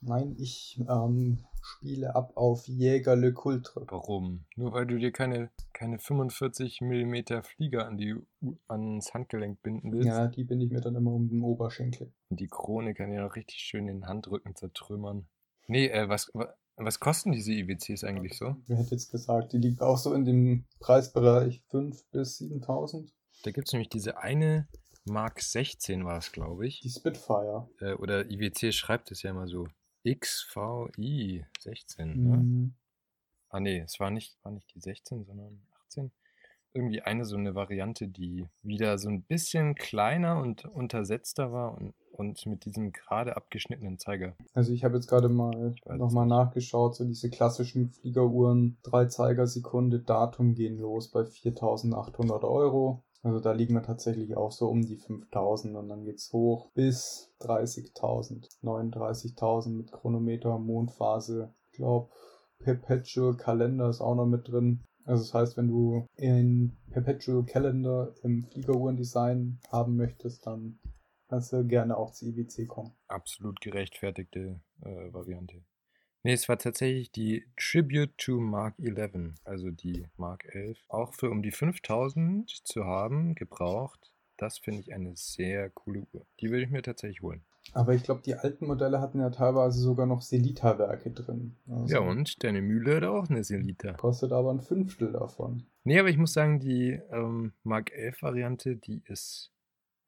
[0.00, 3.86] Nein, ich ähm, spiele ab auf Jäger Le Coultre.
[3.88, 4.44] Warum?
[4.56, 8.16] Nur weil du dir keine, keine 45 mm Flieger an die,
[8.66, 10.08] ans Handgelenk binden willst?
[10.08, 12.12] Ja, die binde ich mir dann immer um den Oberschenkel.
[12.32, 15.26] Und die Krone kann ja noch richtig schön den Handrücken zertrümmern.
[15.66, 16.32] Nee, äh, was,
[16.76, 18.56] Was kosten diese IWCs eigentlich so?
[18.66, 23.12] Wer hätte jetzt gesagt, die liegt auch so in dem Preisbereich 5.000 bis 7.000.
[23.42, 24.66] Da gibt es nämlich diese eine
[25.04, 26.80] Mark 16 war es, glaube ich.
[26.80, 27.68] Die Spitfire.
[27.80, 29.66] Äh, oder IWC schreibt es ja immer so.
[30.08, 32.36] XVI 16, ne?
[32.38, 32.74] Mhm.
[33.50, 36.10] Ah nee, es war nicht, war nicht die 16, sondern 18.
[36.72, 41.94] Irgendwie eine so eine Variante, die wieder so ein bisschen kleiner und untersetzter war und,
[42.12, 44.34] und mit diesem gerade abgeschnittenen Zeiger.
[44.54, 50.00] Also ich habe jetzt gerade mal nochmal es nachgeschaut, so diese klassischen Fliegeruhren, drei Zeigersekunde,
[50.00, 53.02] Datum gehen los bei 4.800 Euro.
[53.22, 57.32] Also da liegen wir tatsächlich auch so um die 5.000 und dann geht's hoch bis
[57.40, 61.54] 30.000, 39.000 mit Chronometer, Mondphase.
[61.70, 62.10] Ich glaube,
[62.58, 64.82] Perpetual Kalender ist auch noch mit drin.
[65.04, 70.78] Also das heißt, wenn du in Perpetual Calendar im Fliegeruhrendesign haben möchtest, dann
[71.32, 72.92] kannst du gerne auch zu IWC kommen.
[73.08, 75.62] Absolut gerechtfertigte äh, Variante.
[76.24, 80.78] Nee, es war tatsächlich die Tribute to Mark 11, also die Mark 11.
[80.88, 84.12] Auch für um die 5000 zu haben, gebraucht.
[84.36, 86.26] Das finde ich eine sehr coole Uhr.
[86.40, 87.42] Die würde ich mir tatsächlich holen.
[87.72, 91.56] Aber ich glaube, die alten Modelle hatten ja teilweise sogar noch Selita-Werke drin.
[91.66, 93.94] Also Ja, und deine Mühle hat auch eine Selita.
[93.94, 95.64] Kostet aber ein Fünftel davon.
[95.84, 99.51] Nee, aber ich muss sagen, die ähm, Mark 11 Variante, die ist,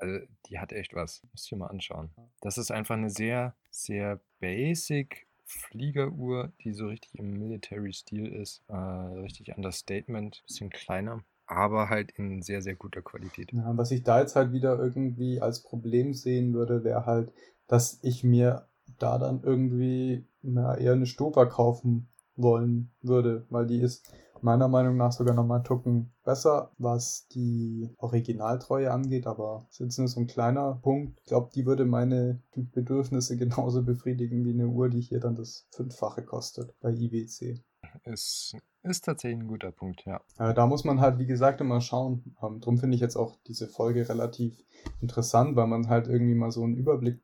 [0.04, 1.22] also die hat echt was.
[1.22, 2.10] Du dir mal anschauen.
[2.40, 8.62] Das ist einfach eine sehr, sehr basic Fliegeruhr, die so richtig im Military-Stil ist.
[8.68, 13.52] Äh, richtig Understatement, bisschen kleiner, aber halt in sehr, sehr guter Qualität.
[13.52, 17.32] Ja, was ich da jetzt halt wieder irgendwie als Problem sehen würde, wäre halt,
[17.66, 23.80] dass ich mir da dann irgendwie na, eher eine Stopa kaufen wollen würde, weil die
[23.80, 24.12] ist
[24.44, 29.80] meiner Meinung nach sogar nochmal einen Tucken besser, was die Originaltreue angeht, aber das ist
[29.80, 31.18] jetzt nur so ein kleiner Punkt.
[31.20, 35.66] Ich glaube, die würde meine Bedürfnisse genauso befriedigen wie eine Uhr, die hier dann das
[35.70, 37.62] Fünffache kostet bei IWC.
[38.04, 40.20] Ist, ist tatsächlich ein guter Punkt, ja.
[40.38, 42.36] Äh, da muss man halt, wie gesagt, immer schauen.
[42.42, 44.62] Ähm, drum finde ich jetzt auch diese Folge relativ
[45.00, 47.22] interessant, weil man halt irgendwie mal so einen Überblick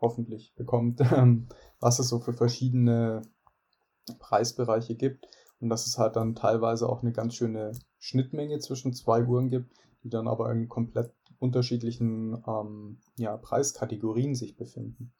[0.00, 1.46] hoffentlich bekommt, ähm,
[1.78, 3.20] was es so für verschiedene
[4.18, 5.26] Preisbereiche gibt
[5.64, 9.74] und dass es halt dann teilweise auch eine ganz schöne Schnittmenge zwischen zwei Uhren gibt,
[10.02, 15.14] die dann aber in komplett unterschiedlichen ähm, ja, Preiskategorien sich befinden.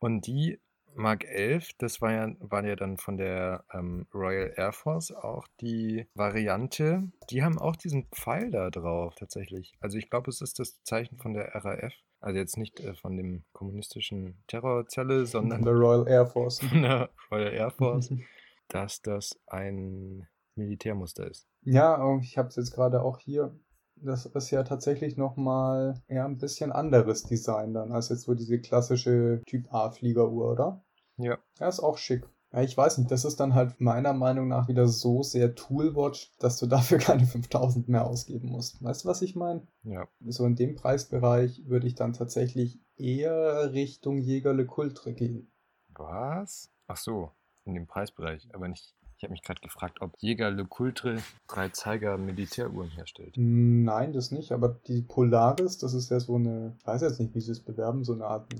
[0.00, 0.58] Und die
[0.96, 5.46] Mark 11, das war ja, war ja dann von der ähm, Royal Air Force auch
[5.60, 7.04] die Variante.
[7.30, 9.74] Die haben auch diesen Pfeil da drauf, tatsächlich.
[9.78, 11.94] Also ich glaube, es ist das Zeichen von der RAF.
[12.18, 16.58] Also jetzt nicht äh, von dem kommunistischen Terrorzelle, Von sondern der Royal Air Force.
[16.58, 18.10] von der Royal Air Force,
[18.68, 20.26] dass das ein
[20.56, 21.46] Militärmuster ist.
[21.62, 23.58] Ja, ich habe es jetzt gerade auch hier.
[23.96, 28.60] Das ist ja tatsächlich nochmal eher ein bisschen anderes Design dann, als jetzt so diese
[28.60, 30.84] klassische Typ A-Fliegeruhr, oder?
[31.16, 31.38] Ja.
[31.58, 32.28] Ja, ist auch schick.
[32.52, 36.32] Ja, ich weiß nicht, das ist dann halt meiner Meinung nach wieder so sehr Toolwatch,
[36.38, 38.82] dass du dafür keine 5000 mehr ausgeben musst.
[38.82, 39.66] Weißt du, was ich meine?
[39.82, 40.06] Ja.
[40.20, 45.50] So in dem Preisbereich würde ich dann tatsächlich eher Richtung Jägerle Kultre gehen.
[45.88, 46.70] Was?
[46.86, 47.32] Ach so,
[47.66, 48.94] in dem Preisbereich, aber nicht.
[49.18, 51.16] Ich habe mich gerade gefragt, ob Jäger Le Coultre
[51.48, 53.32] drei Zeiger Militäruhren herstellt.
[53.36, 57.34] Nein, das nicht, aber die Polaris, das ist ja so eine, ich weiß jetzt nicht,
[57.34, 58.54] wie sie es bewerben, so eine Art,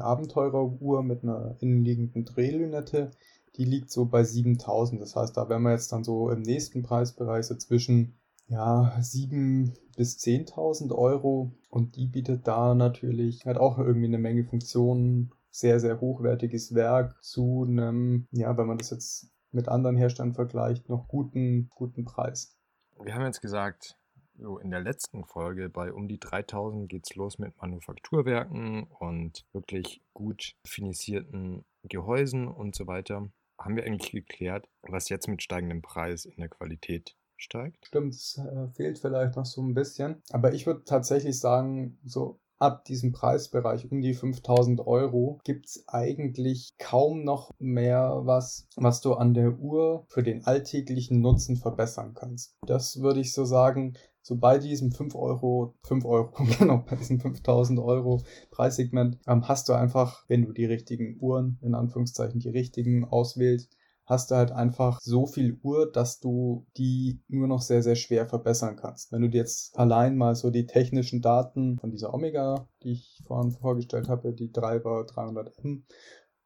[0.00, 3.12] Abenteureruhr mit einer innenliegenden Drehlünette,
[3.56, 5.00] die liegt so bei 7000.
[5.00, 9.74] Das heißt, da wären wir jetzt dann so im nächsten Preisbereich so zwischen, ja, 7
[9.96, 15.78] bis 10.000 Euro und die bietet da natürlich halt auch irgendwie eine Menge Funktionen, sehr,
[15.78, 21.06] sehr hochwertiges Werk zu einem, ja, wenn man das jetzt mit anderen Herstellern vergleicht, noch
[21.06, 22.58] guten, guten Preis.
[23.00, 23.96] Wir haben jetzt gesagt,
[24.36, 30.02] so in der letzten Folge bei um die 3000 geht's los mit Manufakturwerken und wirklich
[30.12, 33.28] gut finisierten Gehäusen und so weiter.
[33.56, 37.86] Haben wir eigentlich geklärt, was jetzt mit steigendem Preis in der Qualität steigt?
[37.86, 40.20] Stimmt, es äh, fehlt vielleicht noch so ein bisschen.
[40.30, 46.74] Aber ich würde tatsächlich sagen, so ab diesem Preisbereich um die 5000 Euro gibt's eigentlich
[46.78, 52.56] kaum noch mehr was, was du an der Uhr für den alltäglichen Nutzen verbessern kannst.
[52.66, 53.94] Das würde ich so sagen.
[54.26, 59.68] So bei diesem 5 Euro, 5 Euro, genau, bei diesem 5000 Euro Preissegment ähm, hast
[59.68, 64.52] du einfach, wenn du die richtigen Uhren, in Anführungszeichen die richtigen auswählst, hast du halt
[64.52, 69.12] einfach so viel Uhr, dass du die nur noch sehr, sehr schwer verbessern kannst.
[69.12, 73.22] Wenn du dir jetzt allein mal so die technischen Daten von dieser Omega, die ich
[73.26, 75.82] vorhin vorgestellt habe, die Driver 300M,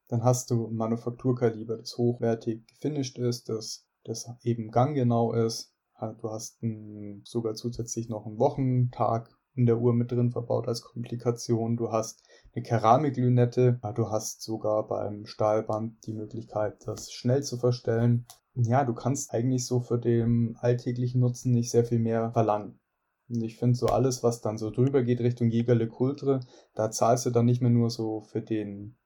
[0.08, 5.74] dann hast du ein Manufakturkaliber, das hochwertig gefinisht ist, das, das eben ganggenau ist.
[6.20, 10.82] Du hast ein, sogar zusätzlich noch einen Wochentag in der Uhr mit drin verbaut als
[10.82, 11.76] Komplikation.
[11.76, 12.22] Du hast
[12.54, 13.80] eine Keramiklünette.
[13.94, 18.26] Du hast sogar beim Stahlband die Möglichkeit, das schnell zu verstellen.
[18.54, 22.80] Ja, du kannst eigentlich so für den alltäglichen Nutzen nicht sehr viel mehr verlangen.
[23.28, 26.40] Und ich finde so alles, was dann so drüber geht Richtung Jägerle Kultre,
[26.74, 28.96] da zahlst du dann nicht mehr nur so für den,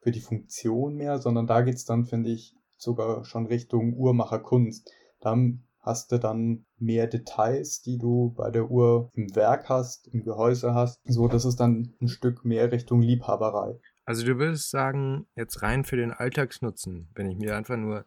[0.00, 4.90] für die Funktion mehr, sondern da geht's dann, finde ich, sogar schon Richtung Uhrmacherkunst.
[5.20, 10.24] Dann hast du dann mehr Details, die du bei der Uhr im Werk hast, im
[10.24, 11.00] Gehäuse hast.
[11.04, 13.78] So, das ist dann ein Stück mehr Richtung Liebhaberei.
[14.06, 18.04] Also du würdest sagen, jetzt rein für den Alltagsnutzen, wenn ich mir einfach nur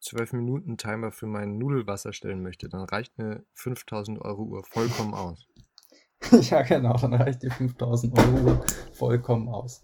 [0.00, 5.14] 12 Minuten Timer für mein Nudelwasser stellen möchte, dann reicht eine 5000 Euro Uhr vollkommen
[5.14, 5.46] aus.
[6.50, 9.82] ja, genau, dann reicht die 5000 Euro Uhr vollkommen aus.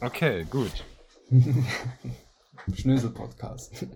[0.00, 0.84] Okay, gut.
[2.72, 3.86] Schnösel-Podcast.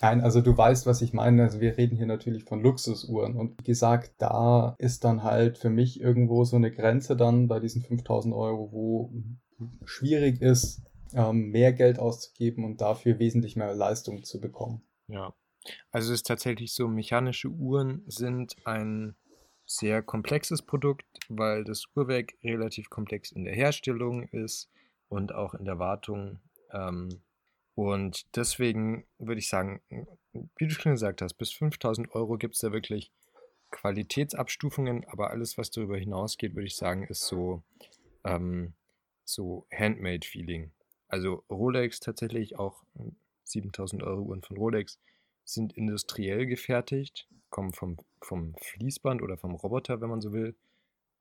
[0.00, 1.44] Nein, also du weißt, was ich meine.
[1.44, 3.36] Also wir reden hier natürlich von Luxusuhren.
[3.36, 7.60] Und wie gesagt, da ist dann halt für mich irgendwo so eine Grenze dann bei
[7.60, 9.12] diesen 5000 Euro, wo
[9.84, 10.82] schwierig ist,
[11.14, 14.82] ähm, mehr Geld auszugeben und dafür wesentlich mehr Leistung zu bekommen.
[15.08, 15.32] Ja,
[15.90, 19.16] also es ist tatsächlich so, mechanische Uhren sind ein
[19.64, 24.70] sehr komplexes Produkt, weil das Uhrwerk relativ komplex in der Herstellung ist
[25.08, 26.38] und auch in der Wartung.
[26.72, 27.20] Ähm,
[27.76, 29.82] und deswegen würde ich sagen,
[30.32, 33.12] wie du schon gesagt hast, bis 5000 Euro gibt es da wirklich
[33.70, 37.62] Qualitätsabstufungen, aber alles, was darüber hinausgeht, würde ich sagen, ist so,
[38.24, 38.72] ähm,
[39.26, 40.72] so Handmade-Feeling.
[41.08, 42.82] Also Rolex tatsächlich auch
[43.44, 44.98] 7000 Euro Uhren von Rolex
[45.44, 50.56] sind industriell gefertigt, kommen vom, vom Fließband oder vom Roboter, wenn man so will.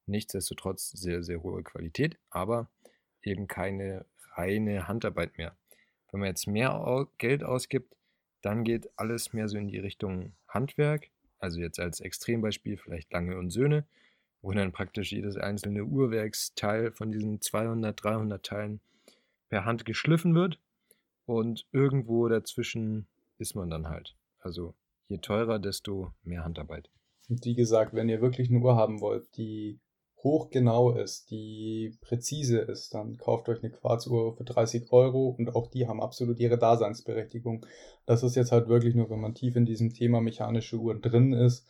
[0.05, 2.69] Nichtsdestotrotz sehr, sehr hohe Qualität, aber
[3.23, 5.57] eben keine reine Handarbeit mehr.
[6.11, 7.95] Wenn man jetzt mehr Geld ausgibt,
[8.41, 11.09] dann geht alles mehr so in die Richtung Handwerk.
[11.39, 13.85] Also jetzt als Extrembeispiel vielleicht Lange und Söhne,
[14.41, 18.79] wo dann praktisch jedes einzelne Uhrwerksteil von diesen 200, 300 Teilen
[19.49, 20.59] per Hand geschliffen wird.
[21.25, 23.07] Und irgendwo dazwischen
[23.39, 24.15] ist man dann halt.
[24.39, 24.75] Also
[25.07, 26.89] je teurer, desto mehr Handarbeit.
[27.27, 29.79] Und wie gesagt, wenn ihr wirklich eine Uhr haben wollt, die
[30.25, 35.67] hochgenau ist, die präzise ist, dann kauft euch eine Quarzuhr für 30 Euro und auch
[35.67, 37.65] die haben absolut ihre Daseinsberechtigung.
[38.05, 41.31] Das ist jetzt halt wirklich nur, wenn man tief in diesem Thema mechanische Uhren drin
[41.31, 41.65] ist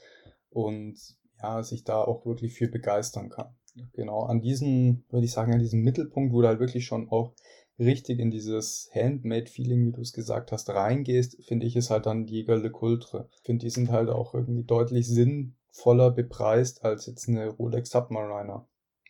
[0.50, 0.98] und
[1.44, 3.54] ja, sich da auch wirklich viel begeistern kann.
[3.92, 7.34] Genau, an diesem, würde ich sagen, an diesem Mittelpunkt, wo du halt wirklich schon auch
[7.78, 12.26] richtig in dieses Handmade-Feeling, wie du es gesagt hast, reingehst, finde ich, ist halt dann
[12.26, 13.28] die Jägerle Kultre.
[13.34, 15.08] Ich finde, die sind halt auch irgendwie deutlich
[15.76, 18.68] sinnvoller bepreist als jetzt eine Rolex Submariner.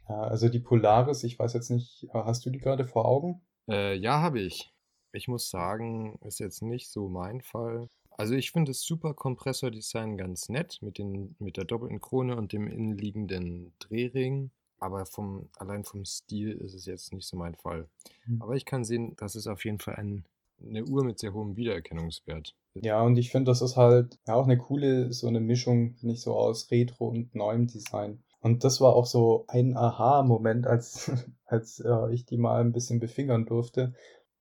[0.08, 3.42] Ja, also die Polaris, ich weiß jetzt nicht, hast du die gerade vor Augen?
[3.68, 4.72] Äh, ja, habe ich.
[5.14, 7.90] Ich muss sagen, ist jetzt nicht so mein Fall.
[8.12, 12.54] Also ich finde das Super Kompressor-Design ganz nett mit, den, mit der doppelten Krone und
[12.54, 14.52] dem innenliegenden Drehring.
[14.78, 17.88] Aber vom, allein vom Stil ist es jetzt nicht so mein Fall.
[18.26, 18.42] Mhm.
[18.42, 20.26] Aber ich kann sehen, das ist auf jeden Fall ein,
[20.62, 22.54] eine Uhr mit sehr hohem Wiedererkennungswert.
[22.82, 26.22] Ja, und ich finde, das ist halt ja auch eine coole, so eine Mischung, nicht
[26.22, 28.22] so aus Retro und neuem Design.
[28.42, 31.12] Und das war auch so ein Aha-Moment, als,
[31.46, 33.94] als äh, ich die mal ein bisschen befingern durfte,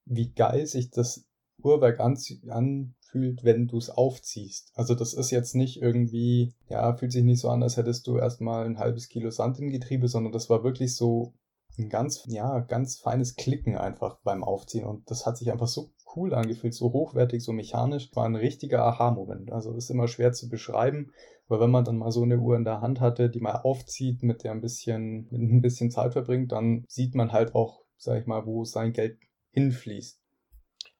[0.04, 1.26] wie geil sich das
[1.62, 2.18] Uhrwerk an,
[2.48, 4.72] anfühlt, wenn du es aufziehst.
[4.74, 8.18] Also das ist jetzt nicht irgendwie, ja, fühlt sich nicht so an, als hättest du
[8.18, 11.32] erstmal ein halbes Kilo Sand im Getriebe, sondern das war wirklich so
[11.78, 14.84] ein ganz, ja, ganz feines Klicken einfach beim Aufziehen.
[14.84, 18.10] Und das hat sich einfach so cool angefühlt, so hochwertig, so mechanisch.
[18.14, 19.52] War ein richtiger Aha-Moment.
[19.52, 21.12] Also ist immer schwer zu beschreiben,
[21.48, 24.22] weil wenn man dann mal so eine Uhr in der Hand hatte, die mal aufzieht,
[24.22, 28.26] mit der ein bisschen, ein bisschen Zeit verbringt, dann sieht man halt auch, sag ich
[28.26, 29.18] mal, wo sein Geld
[29.52, 30.20] hinfließt.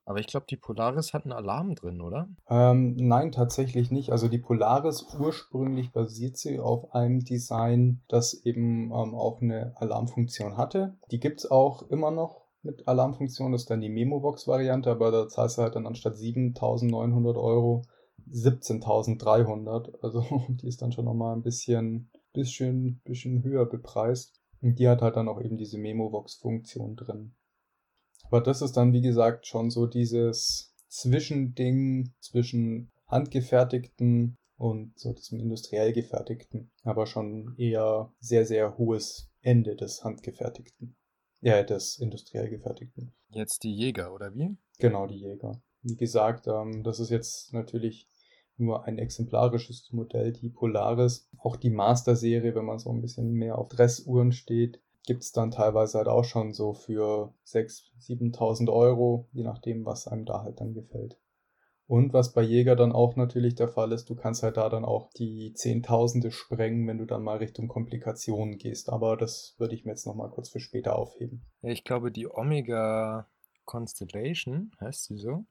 [0.06, 2.28] Aber ich glaube, die Polaris hat einen Alarm drin, oder?
[2.48, 4.10] Ähm, nein, tatsächlich nicht.
[4.10, 10.58] Also die Polaris ursprünglich basiert sie auf einem Design, das eben ähm, auch eine Alarmfunktion
[10.58, 10.98] hatte.
[11.10, 13.52] Die gibt es auch immer noch mit Alarmfunktion.
[13.52, 17.82] Das ist dann die Memobox-Variante, aber da zahlst du halt dann anstatt 7.900 Euro
[18.30, 20.00] 17.300.
[20.02, 24.40] Also die ist dann schon nochmal ein bisschen, bisschen, bisschen höher bepreist.
[24.60, 27.34] Und die hat halt dann auch eben diese Memobox-Funktion drin.
[28.24, 35.40] Aber das ist dann, wie gesagt, schon so dieses Zwischending zwischen handgefertigten und so diesem
[35.40, 40.96] industriell gefertigten, aber schon eher sehr, sehr hohes Ende des handgefertigten.
[41.44, 43.12] Ja, des industriell gefertigten.
[43.28, 44.56] Jetzt die Jäger, oder wie?
[44.78, 45.60] Genau, die Jäger.
[45.82, 48.08] Wie gesagt, ähm, das ist jetzt natürlich
[48.56, 51.28] nur ein exemplarisches Modell, die Polaris.
[51.38, 55.50] Auch die Master-Serie, wenn man so ein bisschen mehr auf Dressuhren steht, gibt es dann
[55.50, 60.62] teilweise halt auch schon so für 6.000, 7.000 Euro, je nachdem, was einem da halt
[60.62, 61.18] dann gefällt.
[61.86, 64.84] Und was bei Jäger dann auch natürlich der Fall ist, du kannst halt da dann
[64.84, 68.88] auch die Zehntausende sprengen, wenn du dann mal Richtung Komplikationen gehst.
[68.88, 71.42] Aber das würde ich mir jetzt nochmal kurz für später aufheben.
[71.60, 73.28] Ja, ich glaube, die Omega
[73.66, 75.44] Constellation, heißt sie so?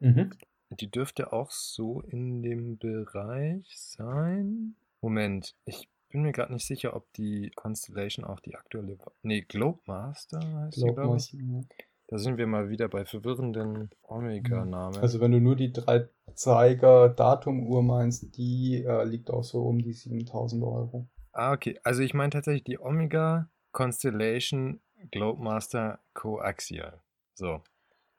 [0.00, 0.30] Mhm.
[0.70, 4.76] Die dürfte auch so in dem Bereich sein.
[5.00, 8.98] Moment, ich bin mir gerade nicht sicher, ob die Constellation auch die aktuelle.
[9.22, 11.32] Nee, Globemaster heißt sie, glaube ich.
[11.32, 11.62] ja.
[12.10, 14.96] Da sind wir mal wieder bei verwirrenden Omega-Namen.
[14.98, 19.82] Also wenn du nur die drei Zeiger Datumuhr meinst, die äh, liegt auch so um
[19.82, 21.08] die 7000 Euro.
[21.32, 21.78] ah, okay.
[21.84, 24.80] Also ich meine tatsächlich die Omega Constellation
[25.10, 27.00] Globemaster Coaxial.
[27.34, 27.62] So,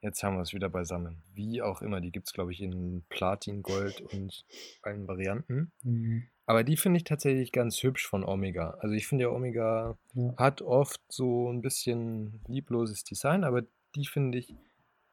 [0.00, 1.22] jetzt haben wir es wieder beisammen.
[1.34, 4.44] Wie auch immer, die gibt es, glaube ich, in Platin, Gold und
[4.82, 5.72] allen Varianten.
[5.82, 6.24] Mhm.
[6.46, 8.70] Aber die finde ich tatsächlich ganz hübsch von Omega.
[8.80, 10.34] Also ich finde ja Omega Ja.
[10.36, 13.62] hat oft so ein bisschen liebloses Design, aber
[13.94, 14.54] die finde ich,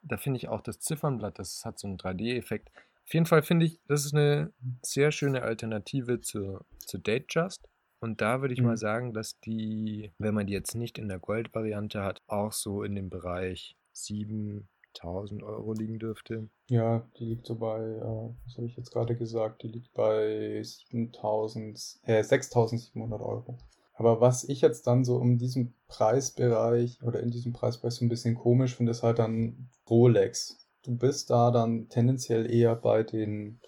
[0.02, 2.70] da finde ich auch das Ziffernblatt, das hat so einen 3D-Effekt.
[3.06, 4.52] Auf jeden Fall finde ich, das ist eine
[4.84, 7.68] sehr schöne Alternative zu, zu Datejust.
[8.00, 8.68] Und da würde ich Mhm.
[8.68, 12.84] mal sagen, dass die, wenn man die jetzt nicht in der Gold-Variante hat, auch so
[12.84, 16.50] in dem Bereich 7000 Euro liegen dürfte.
[16.70, 20.62] Ja, die liegt so bei, äh, was habe ich jetzt gerade gesagt, die liegt bei
[20.62, 23.58] 7000, äh, 6700 Euro.
[23.98, 28.10] Aber was ich jetzt dann so um diesen Preisbereich oder in diesem Preisbereich so ein
[28.10, 30.68] bisschen komisch finde, ist halt dann Rolex.
[30.84, 33.60] Du bist da dann tendenziell eher bei den,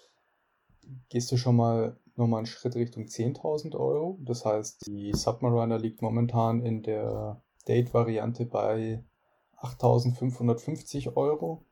[1.08, 4.18] gehst du schon mal nochmal einen Schritt Richtung 10.000 Euro.
[4.20, 9.02] Das heißt, die Submariner liegt momentan in der Date-Variante bei
[9.58, 11.64] 8.550 Euro.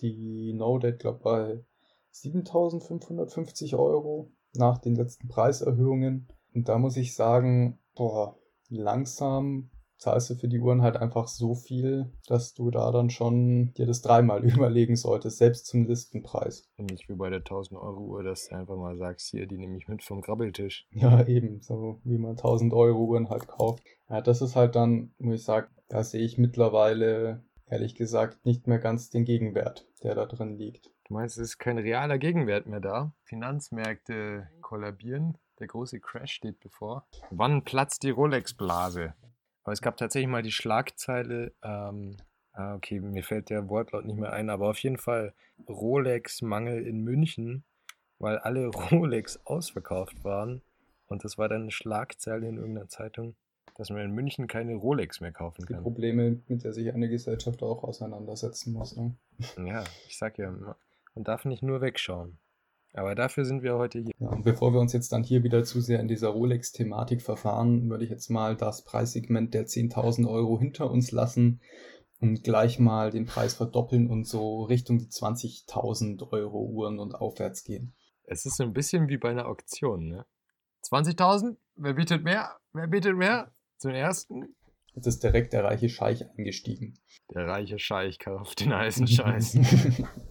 [0.00, 1.64] Die No-Date, glaube bei
[2.12, 6.26] 7.550 Euro nach den letzten Preiserhöhungen.
[6.56, 8.38] Und da muss ich sagen, boah,
[8.70, 13.74] langsam zahlst du für die Uhren halt einfach so viel, dass du da dann schon
[13.74, 16.66] dir das dreimal überlegen solltest, selbst zum Listenpreis.
[16.78, 19.76] Nicht wie bei der 1000 Euro Uhr, dass du einfach mal sagst, hier, die nehme
[19.76, 20.86] ich mit vom Grabbeltisch.
[20.92, 23.84] Ja, eben, so wie man 1000 Euro Uhren halt kauft.
[24.08, 28.66] Ja, das ist halt dann, muss ich sagen, da sehe ich mittlerweile, ehrlich gesagt, nicht
[28.66, 30.90] mehr ganz den Gegenwert, der da drin liegt.
[31.06, 33.12] Du meinst, es ist kein realer Gegenwert mehr da?
[33.24, 37.06] Finanzmärkte kollabieren, der große Crash steht bevor.
[37.30, 39.14] Wann platzt die Rolex-Blase?
[39.64, 42.16] Aber es gab tatsächlich mal die Schlagzeile, ähm,
[42.52, 45.34] ah, okay, mir fällt der Wortlaut nicht mehr ein, aber auf jeden Fall
[45.68, 47.64] Rolex-Mangel in München,
[48.18, 50.62] weil alle Rolex ausverkauft waren.
[51.06, 53.36] Und das war dann eine Schlagzeile in irgendeiner Zeitung,
[53.76, 55.82] dass man in München keine Rolex mehr kaufen Die kann.
[55.82, 58.96] Probleme, mit der sich eine Gesellschaft auch auseinandersetzen muss.
[58.96, 59.14] Ne?
[59.64, 62.38] Ja, ich sag ja, man darf nicht nur wegschauen.
[62.96, 64.14] Aber dafür sind wir heute hier.
[64.18, 67.90] Ja, und bevor wir uns jetzt dann hier wieder zu sehr in dieser Rolex-Thematik verfahren,
[67.90, 71.60] würde ich jetzt mal das Preissegment der 10.000 Euro hinter uns lassen
[72.20, 77.64] und gleich mal den Preis verdoppeln und so Richtung die 20.000 Euro Uhren und aufwärts
[77.64, 77.94] gehen.
[78.24, 80.24] Es ist so ein bisschen wie bei einer Auktion, ne?
[80.84, 81.56] 20.000?
[81.74, 82.56] Wer bietet mehr?
[82.72, 83.52] Wer bietet mehr?
[83.76, 84.54] Zum ersten?
[84.94, 86.98] Jetzt ist direkt der reiche Scheich eingestiegen.
[87.34, 89.58] Der reiche Scheich kauft den heißen Scheiß.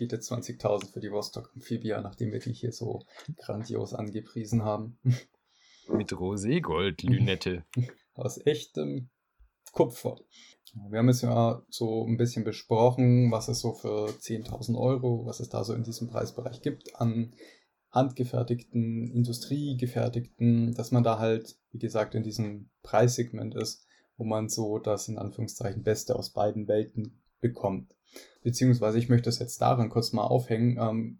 [0.00, 3.04] Bietet 20.000 für die Vostok Amphibia, nachdem wir die hier so
[3.36, 4.98] grandios angepriesen haben.
[5.92, 7.66] Mit Roségold-Lünette.
[8.14, 9.10] Aus echtem
[9.72, 10.16] Kupfer.
[10.88, 15.38] Wir haben jetzt ja so ein bisschen besprochen, was es so für 10.000 Euro, was
[15.38, 17.34] es da so in diesem Preisbereich gibt an
[17.90, 23.86] handgefertigten, industriegefertigten, dass man da halt, wie gesagt, in diesem Preissegment ist,
[24.16, 27.94] wo man so das in Anführungszeichen Beste aus beiden Welten bekommt.
[28.42, 30.78] Beziehungsweise ich möchte das jetzt daran kurz mal aufhängen.
[30.80, 31.18] Ähm,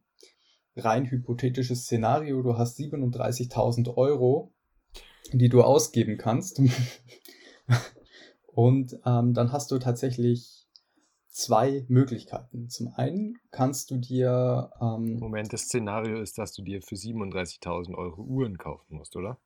[0.77, 4.53] rein hypothetisches Szenario, du hast 37.000 Euro,
[5.33, 6.61] die du ausgeben kannst.
[8.47, 10.67] Und ähm, dann hast du tatsächlich
[11.29, 12.69] zwei Möglichkeiten.
[12.69, 17.95] Zum einen kannst du dir ähm, Moment, das Szenario ist, dass du dir für 37.000
[17.95, 19.39] Euro Uhren kaufen musst, oder?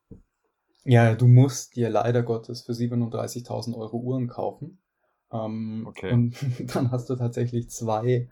[0.85, 4.79] Ja, du musst dir leider Gottes für 37.000 Euro Uhren kaufen.
[5.33, 6.13] Ähm, Okay.
[6.13, 6.37] Und
[6.75, 8.29] dann hast du tatsächlich zwei,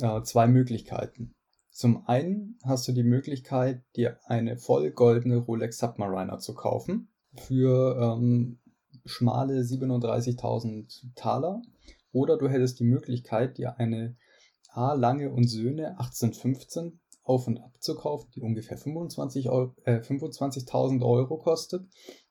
[0.00, 1.34] äh, zwei Möglichkeiten.
[1.70, 7.96] Zum einen hast du die Möglichkeit, dir eine voll goldene Rolex Submariner zu kaufen für
[8.00, 8.60] ähm,
[9.04, 11.62] schmale 37.000 Taler.
[12.12, 14.16] Oder du hättest die Möglichkeit, dir eine
[14.68, 14.92] A.
[14.92, 21.04] Lange und Söhne 1815 auf und ab zu kaufen, die ungefähr 25 Euro, äh, 25.000
[21.04, 21.88] Euro kostet.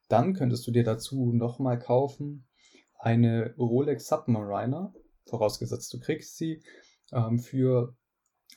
[0.07, 2.45] Dann könntest du dir dazu nochmal kaufen
[3.03, 4.93] eine Rolex Submariner,
[5.25, 6.63] vorausgesetzt du kriegst sie,
[7.11, 7.95] ähm, für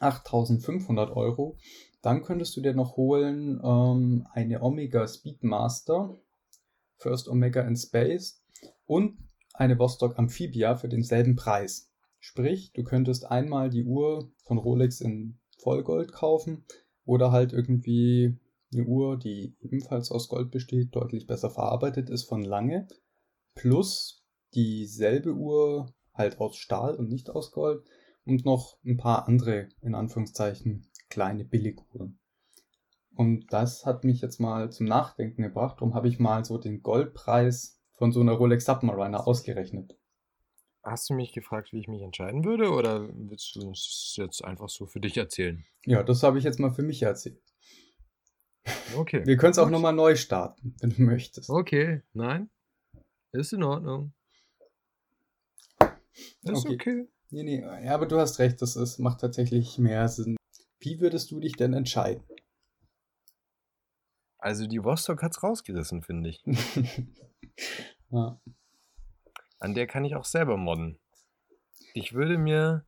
[0.00, 1.58] 8.500 Euro.
[2.02, 6.16] Dann könntest du dir noch holen ähm, eine Omega Speedmaster,
[6.98, 8.42] First Omega in Space
[8.86, 9.18] und
[9.52, 11.90] eine Vostok Amphibia für denselben Preis.
[12.20, 16.64] Sprich, du könntest einmal die Uhr von Rolex in Vollgold kaufen
[17.04, 18.38] oder halt irgendwie
[18.72, 22.86] eine Uhr, die ebenfalls aus Gold besteht, deutlich besser verarbeitet ist von Lange,
[23.54, 27.84] plus dieselbe Uhr halt aus Stahl und nicht aus Gold
[28.24, 32.18] und noch ein paar andere, in Anführungszeichen, kleine Billiguhren.
[33.14, 35.76] Und das hat mich jetzt mal zum Nachdenken gebracht.
[35.78, 39.96] Darum habe ich mal so den Goldpreis von so einer Rolex Submariner ausgerechnet.
[40.82, 44.68] Hast du mich gefragt, wie ich mich entscheiden würde, oder willst du es jetzt einfach
[44.68, 45.64] so für dich erzählen?
[45.84, 47.42] Ja, das habe ich jetzt mal für mich erzählt.
[48.96, 49.26] Okay.
[49.26, 51.50] Wir können es auch nochmal neu starten, wenn du möchtest.
[51.50, 52.50] Okay, nein.
[53.32, 54.12] Ist in Ordnung.
[56.42, 56.74] Ist okay.
[56.74, 57.08] okay.
[57.30, 60.36] Nee, nee, ja, aber du hast recht, das ist, macht tatsächlich mehr Sinn.
[60.78, 62.22] Wie würdest du dich denn entscheiden?
[64.38, 66.44] Also die Vostok hat's rausgerissen, finde ich.
[68.10, 68.40] ja.
[69.58, 71.00] An der kann ich auch selber modden.
[71.94, 72.86] Ich würde mir,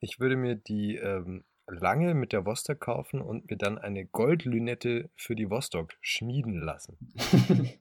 [0.00, 5.10] ich würde mir die ähm, lange mit der Vostok kaufen und mir dann eine Goldlünette
[5.16, 6.96] für die Vostok schmieden lassen.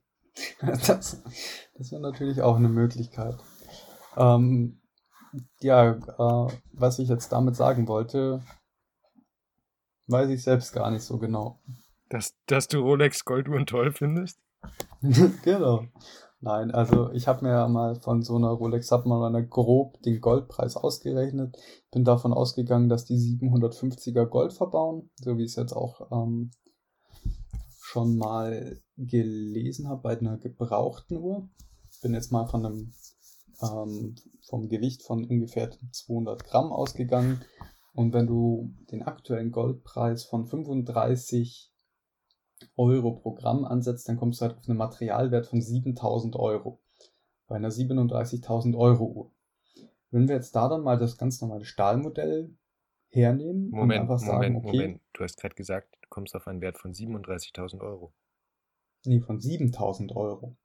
[0.61, 1.21] das
[1.75, 3.37] das wäre natürlich auch eine Möglichkeit.
[4.17, 4.81] Ähm,
[5.61, 8.41] ja, äh, was ich jetzt damit sagen wollte,
[10.07, 11.59] weiß ich selbst gar nicht so genau.
[12.09, 14.39] Dass, dass du Rolex Golduhren toll findest?
[15.43, 15.85] genau.
[16.39, 21.57] Nein, also ich habe mir mal von so einer Rolex Submariner grob den Goldpreis ausgerechnet.
[21.89, 26.51] Bin davon ausgegangen, dass die 750er Gold verbauen, so wie ich es jetzt auch ähm,
[27.79, 31.47] schon mal gelesen habe bei einer gebrauchten Uhr.
[32.01, 32.91] Bin jetzt mal von einem
[33.71, 37.41] ähm, vom Gewicht von ungefähr 200 Gramm ausgegangen.
[37.93, 41.71] Und wenn du den aktuellen Goldpreis von 35
[42.75, 46.81] Euro pro Gramm ansetzt, dann kommst du halt auf einen Materialwert von 7000 Euro.
[47.47, 49.31] Bei einer 37.000 Euro Uhr.
[50.11, 52.55] Wenn wir jetzt da dann mal das ganz normale Stahlmodell
[53.09, 54.77] hernehmen Moment, und einfach sagen, Moment, okay.
[54.77, 58.13] Moment, du hast gerade gesagt, du kommst auf einen Wert von 37.000 Euro.
[59.05, 60.55] Nee, von 7000 Euro.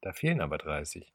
[0.00, 1.12] Da fehlen aber 30.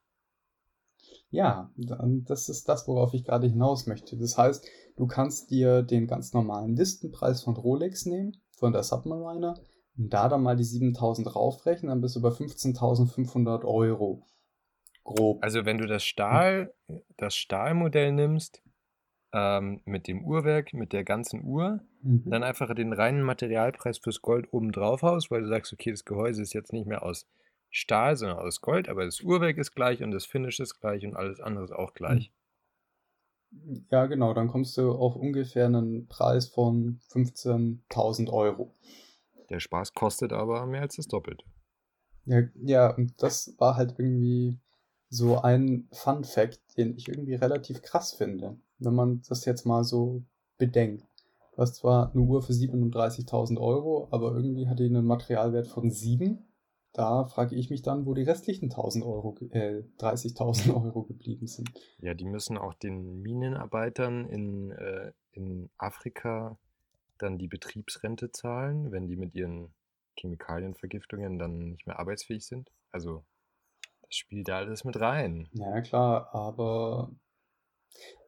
[1.30, 4.16] Ja, das ist das, worauf ich gerade hinaus möchte.
[4.16, 4.66] Das heißt,
[4.96, 9.54] du kannst dir den ganz normalen Listenpreis von Rolex nehmen von der Submariner
[9.96, 14.24] und da dann mal die 7000 raufrechnen, dann bist du bei 15.500 Euro.
[15.04, 15.42] Grob.
[15.42, 16.72] Also wenn du das Stahl,
[17.16, 18.62] das Stahlmodell nimmst,
[19.32, 22.24] ähm, mit dem Uhrwerk, mit der ganzen Uhr, mhm.
[22.26, 26.04] dann einfach den reinen Materialpreis fürs Gold oben drauf haust, weil du sagst, okay, das
[26.04, 27.26] Gehäuse ist jetzt nicht mehr aus
[27.70, 31.14] Stahl, sondern aus Gold, aber das Uhrwerk ist gleich und das Finish ist gleich und
[31.16, 32.32] alles andere ist auch gleich.
[33.90, 38.74] Ja, genau, dann kommst du auf ungefähr einen Preis von 15.000 Euro.
[39.48, 41.44] Der Spaß kostet aber mehr als das Doppelte.
[42.26, 44.58] Ja, ja, und das war halt irgendwie
[45.08, 49.84] so ein Fun Fact, den ich irgendwie relativ krass finde, wenn man das jetzt mal
[49.84, 50.22] so
[50.58, 51.06] bedenkt.
[51.52, 55.90] Du hast zwar eine Uhr für 37.000 Euro, aber irgendwie hat die einen Materialwert von
[55.90, 56.47] 7
[56.98, 61.70] da frage ich mich dann, wo die restlichen 1000 Euro, äh, 30.000 Euro geblieben sind.
[62.00, 66.58] Ja, die müssen auch den Minenarbeitern in, äh, in Afrika
[67.16, 69.72] dann die Betriebsrente zahlen, wenn die mit ihren
[70.16, 72.72] Chemikalienvergiftungen dann nicht mehr arbeitsfähig sind.
[72.90, 73.24] Also
[74.02, 75.48] das spielt da alles mit rein.
[75.52, 77.12] Ja, klar, aber.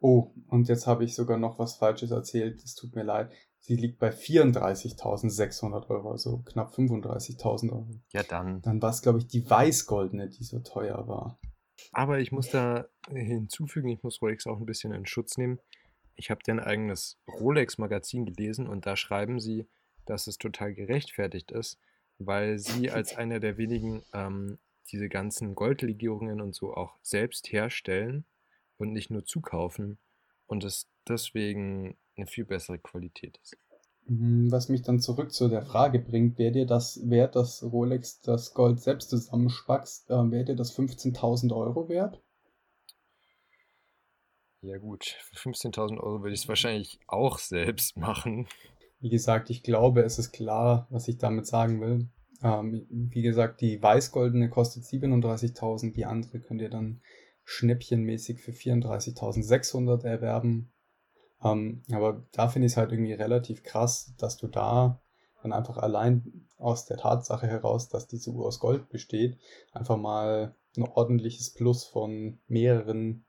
[0.01, 2.62] Oh, und jetzt habe ich sogar noch was Falsches erzählt.
[2.62, 3.33] Es tut mir leid.
[3.61, 7.89] Sie liegt bei 34.600 Euro, also knapp 35.000 Euro.
[8.13, 8.63] Ja, dann.
[8.63, 11.39] Dann war es, glaube ich, die weißgoldene, die so teuer war.
[11.93, 15.61] Aber ich muss da hinzufügen, ich muss Rolex auch ein bisschen in Schutz nehmen.
[16.15, 19.69] Ich habe dein eigenes Rolex-Magazin gelesen und da schreiben sie,
[20.05, 21.79] dass es total gerechtfertigt ist,
[22.19, 24.59] weil sie als einer der wenigen ähm,
[24.91, 28.25] diese ganzen Goldlegierungen und so auch selbst herstellen
[28.77, 29.99] und nicht nur zukaufen
[30.47, 33.57] und es deswegen eine viel bessere Qualität ist.
[34.07, 38.21] Mhm, was mich dann zurück zu der Frage bringt, wäre dir das wert, dass Rolex
[38.21, 42.21] das Gold selbst zusammenspackst, äh, wäre dir das 15.000 Euro wert?
[44.62, 48.47] Ja gut, für 15.000 Euro würde ich es wahrscheinlich auch selbst machen.
[49.01, 52.09] Wie gesagt, ich glaube, es ist klar, was ich damit sagen will.
[52.43, 57.01] Ähm, wie gesagt, die weißgoldene kostet 37.000, die andere könnt ihr dann
[57.45, 60.73] schnäppchenmäßig für 34.600 erwerben.
[61.43, 65.01] Ähm, aber da finde ich es halt irgendwie relativ krass, dass du da
[65.43, 69.38] dann einfach allein aus der Tatsache heraus, dass diese Uhr aus Gold besteht,
[69.72, 73.24] einfach mal ein ordentliches Plus von mehreren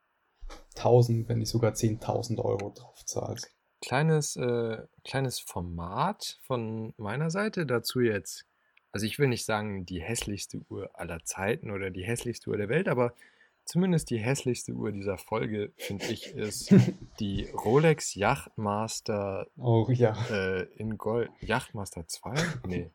[0.74, 3.50] tausend, wenn nicht sogar zehntausend Euro drauf zahlst.
[3.80, 8.46] Kleines, äh, kleines Format von meiner Seite dazu jetzt.
[8.92, 12.68] Also ich will nicht sagen die hässlichste Uhr aller Zeiten oder die hässlichste Uhr der
[12.68, 13.14] Welt, aber
[13.64, 16.70] Zumindest die hässlichste Uhr dieser Folge, finde ich, ist
[17.20, 20.14] die Rolex Yachtmaster Oh ja.
[20.30, 21.30] äh, in Gold.
[21.40, 22.34] Yachtmaster 2?
[22.66, 22.90] Nee.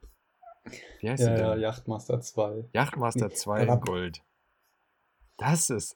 [0.99, 1.55] Wie heißt Ja, die ja?
[1.55, 2.65] Yachtmaster 2.
[2.74, 4.22] Yachtmaster Nee, 2 in Gold.
[5.38, 5.93] Das ist.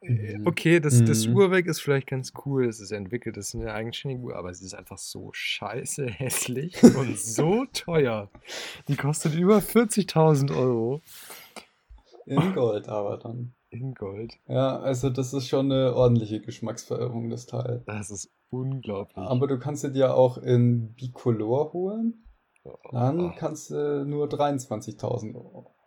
[0.00, 0.46] äh, Mhm.
[0.48, 1.36] Okay, das, das Mhm.
[1.36, 4.64] Uhrwerk ist vielleicht ganz cool, es ist entwickelt, das ist eine eigenständige Uhr, aber sie
[4.66, 8.28] ist einfach so scheiße hässlich und so teuer.
[8.88, 11.00] Die kostet über 40.000 Euro
[12.26, 13.54] In Gold aber dann.
[13.72, 14.34] In Gold.
[14.48, 17.82] Ja, also das ist schon eine ordentliche Geschmacksverirrung, das Teil.
[17.86, 19.16] Das ist unglaublich.
[19.16, 22.24] Aber du kannst dir auch in Bicolor holen.
[22.92, 23.32] Dann Oh.
[23.36, 25.34] kannst du nur 23.000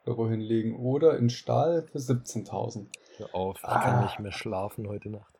[0.05, 0.75] Euro hinlegen.
[0.77, 2.87] Oder in Stahl für 17.000.
[3.17, 3.79] Hör auf, ich Ah.
[3.81, 5.35] kann nicht mehr schlafen heute Nacht.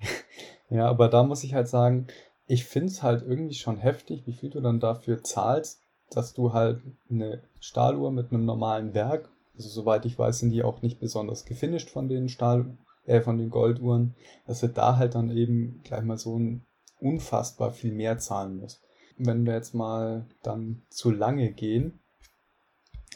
[0.72, 2.06] Ja, aber da muss ich halt sagen,
[2.46, 6.52] ich finde es halt irgendwie schon heftig, wie viel du dann dafür zahlst, dass du
[6.52, 6.80] halt
[7.10, 9.28] eine Stahluhr mit einem normalen Werk,
[9.60, 13.36] also soweit ich weiß, sind die auch nicht besonders gefinisht von den Stahl, äh, von
[13.36, 14.14] den Golduhren,
[14.46, 16.64] dass du da halt dann eben gleich mal so ein
[16.98, 18.82] unfassbar viel mehr zahlen musst.
[19.18, 22.00] Wenn wir jetzt mal dann zu lange gehen,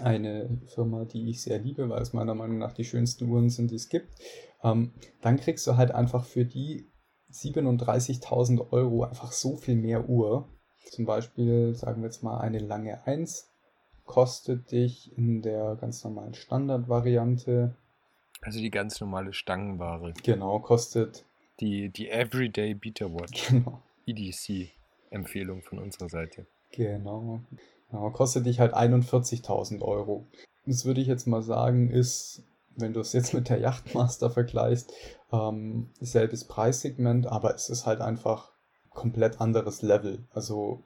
[0.00, 3.70] eine Firma, die ich sehr liebe, weil es meiner Meinung nach die schönsten Uhren sind,
[3.70, 4.08] die es gibt,
[4.62, 4.92] ähm,
[5.22, 6.90] dann kriegst du halt einfach für die
[7.32, 10.48] 37.000 Euro einfach so viel mehr Uhr.
[10.90, 13.53] Zum Beispiel, sagen wir jetzt mal, eine lange 1
[14.04, 17.74] kostet dich in der ganz normalen Standardvariante,
[18.42, 20.12] Also die ganz normale Stangenware.
[20.22, 21.24] genau, kostet,
[21.60, 23.48] Die, die Everyday Beater Watch.
[23.48, 26.46] genau, EDC-Empfehlung von unserer Seite.
[26.72, 27.40] genau,
[27.90, 30.26] genau kostet dich halt 41.000 Euro.
[30.66, 32.42] Das würde ich jetzt mal sagen, ist,
[32.76, 34.92] wenn du es jetzt mit der Yachtmaster vergleichst,
[35.32, 38.50] ähm, selbes Preissegment, aber es ist halt einfach
[38.90, 40.24] komplett anderes Level.
[40.32, 40.82] Also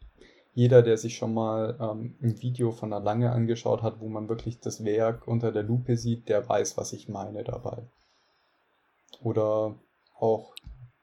[0.55, 4.29] jeder, der sich schon mal ähm, ein Video von einer Lange angeschaut hat, wo man
[4.29, 7.85] wirklich das Werk unter der Lupe sieht, der weiß, was ich meine dabei.
[9.23, 9.75] Oder
[10.19, 10.55] auch,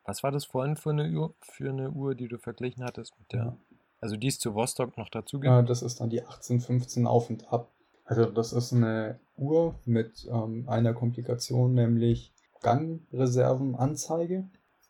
[0.03, 3.31] Was war das vorhin für eine Uhr, für eine Uhr die du verglichen hattest mit
[3.31, 3.57] der?
[4.01, 5.51] Also die es zu Vostok noch dazu gibt?
[5.51, 7.71] ja, das ist dann die 1815 auf und ab.
[8.03, 14.47] Also das ist eine Uhr mit ähm, einer Komplikation, nämlich Gangreservenanzeige,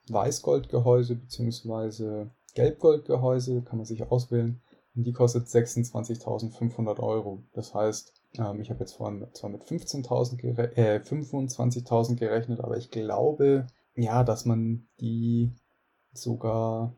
[0.10, 2.28] Weißgoldgehäuse bzw.
[2.56, 4.62] Gelbgoldgehäuse, kann man sich auswählen.
[4.96, 7.44] Und die kostet 26.500 Euro.
[7.54, 12.78] Das heißt, ähm, ich habe jetzt vorhin zwar mit 15.000 gere äh, 25.000 gerechnet, aber
[12.78, 15.52] ich glaube, ja, dass man die
[16.14, 16.96] sogar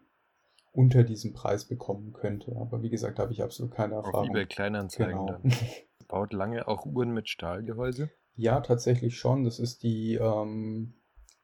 [0.72, 2.56] unter diesem Preis bekommen könnte.
[2.58, 4.30] Aber wie gesagt, habe ich absolut keine Auf Erfahrung.
[4.30, 5.40] eBay Kleinanzeigen Genau.
[5.44, 5.52] dann.
[6.08, 8.10] Baut lange auch Uhren mit Stahlgehäuse?
[8.36, 9.44] Ja, tatsächlich schon.
[9.44, 10.94] Das ist die, ähm,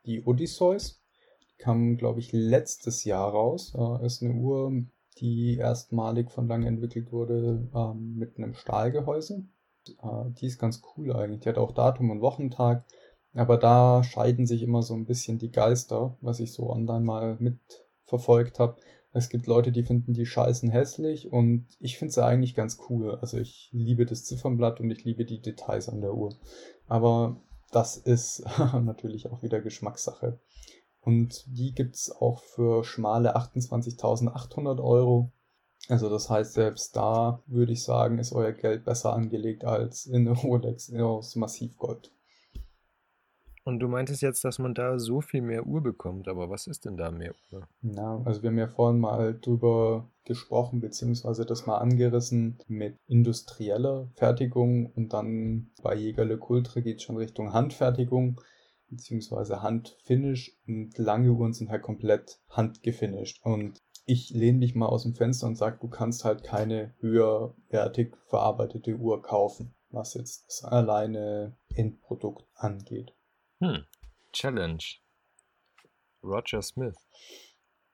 [0.05, 1.02] die Odysseus.
[1.57, 3.73] Kam, glaube ich, letztes Jahr raus.
[3.77, 4.71] Äh, ist eine Uhr,
[5.19, 9.45] die erstmalig von Lange entwickelt wurde ähm, mit einem Stahlgehäuse.
[9.87, 11.41] Äh, die ist ganz cool eigentlich.
[11.41, 12.85] Die hat auch Datum und Wochentag.
[13.33, 17.37] Aber da scheiden sich immer so ein bisschen die Geister, was ich so online mal
[17.39, 18.77] mitverfolgt habe.
[19.11, 23.15] Es gibt Leute, die finden die Scheißen hässlich und ich finde sie eigentlich ganz cool.
[23.21, 26.35] Also ich liebe das Ziffernblatt und ich liebe die Details an der Uhr.
[26.87, 27.37] Aber
[27.71, 28.43] das ist
[28.83, 30.39] natürlich auch wieder Geschmackssache.
[31.03, 35.31] Und die gibt's auch für schmale 28.800 Euro.
[35.89, 40.27] Also das heißt, selbst da würde ich sagen, ist euer Geld besser angelegt als in
[40.27, 42.11] eine Rolex aus Massivgold.
[43.65, 46.83] Und du meintest jetzt, dass man da so viel mehr Uhr bekommt, aber was ist
[46.83, 47.65] denn da mehr Uhr?
[47.81, 54.09] Ja, also wir haben ja vorhin mal drüber gesprochen, beziehungsweise das mal angerissen mit industrieller
[54.15, 58.41] Fertigung und dann bei Jägerle Kultre geht schon Richtung Handfertigung,
[58.95, 63.41] beziehungsweise Handfinish und lange Uhren sind halt komplett handgefinisht.
[63.43, 68.15] Und ich lehne mich mal aus dem Fenster und sage, du kannst halt keine höherwertig
[68.25, 73.13] verarbeitete Uhr kaufen, was jetzt das alleine Endprodukt angeht.
[73.59, 73.85] Hm.
[74.31, 74.83] Challenge.
[76.23, 76.95] Roger Smith.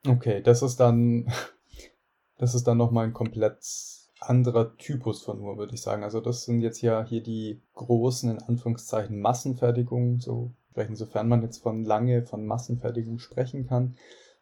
[0.07, 1.31] Okay, das ist dann,
[2.37, 3.59] das ist dann nochmal ein komplett
[4.19, 6.03] anderer Typus von Uhr, würde ich sagen.
[6.03, 11.41] Also das sind jetzt ja hier die großen, in Anführungszeichen, Massenfertigungen, so sprechen, sofern man
[11.41, 13.95] jetzt von lange, von Massenfertigung sprechen kann.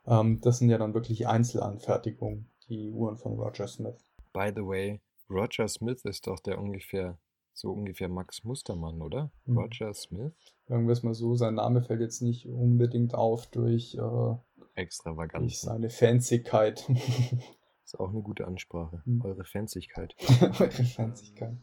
[0.05, 4.05] Ähm, das sind ja dann wirklich Einzelanfertigungen, die Uhren von Roger Smith.
[4.33, 7.17] By the way, Roger Smith ist doch der ungefähr,
[7.53, 9.31] so ungefähr Max Mustermann, oder?
[9.45, 9.57] Mhm.
[9.57, 10.33] Roger Smith?
[10.67, 14.71] Sagen wir es mal so, sein Name fällt jetzt nicht unbedingt auf durch, äh, durch
[14.75, 15.61] Extravaganz.
[15.61, 16.87] seine Fanzigkeit.
[17.83, 19.01] Ist auch eine gute Ansprache.
[19.05, 19.21] Mhm.
[19.23, 20.13] Eure Fanzigkeit.
[20.41, 21.57] Eure Fanzigkeit.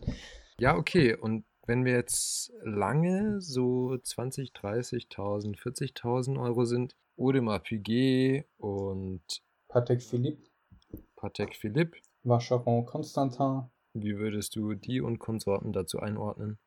[0.59, 1.15] Ja, okay.
[1.15, 9.23] Und wenn wir jetzt lange so 20, 30.000, 40.000 Euro sind, Audemars Piguet und
[9.69, 10.49] Patek Philippe,
[11.17, 16.59] Patek Philippe, Vacheron Constantin, wie würdest du die und Konsorten dazu einordnen?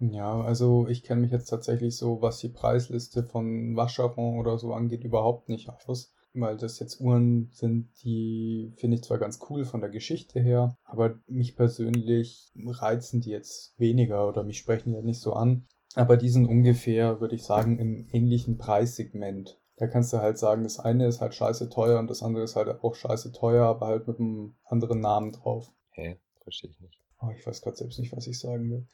[0.00, 4.72] Ja, also ich kenne mich jetzt tatsächlich so, was die Preisliste von Vacheron oder so
[4.72, 6.13] angeht, überhaupt nicht aus.
[6.34, 10.76] Weil das jetzt Uhren sind, die finde ich zwar ganz cool von der Geschichte her,
[10.84, 15.66] aber mich persönlich reizen die jetzt weniger oder mich sprechen ja nicht so an.
[15.94, 19.60] Aber die sind ungefähr, würde ich sagen, im ähnlichen Preissegment.
[19.76, 22.56] Da kannst du halt sagen, das eine ist halt scheiße teuer und das andere ist
[22.56, 25.72] halt auch scheiße teuer, aber halt mit einem anderen Namen drauf.
[25.90, 26.18] Hä?
[26.42, 27.00] Verstehe ich nicht.
[27.20, 28.88] Oh, ich weiß gerade selbst nicht, was ich sagen will.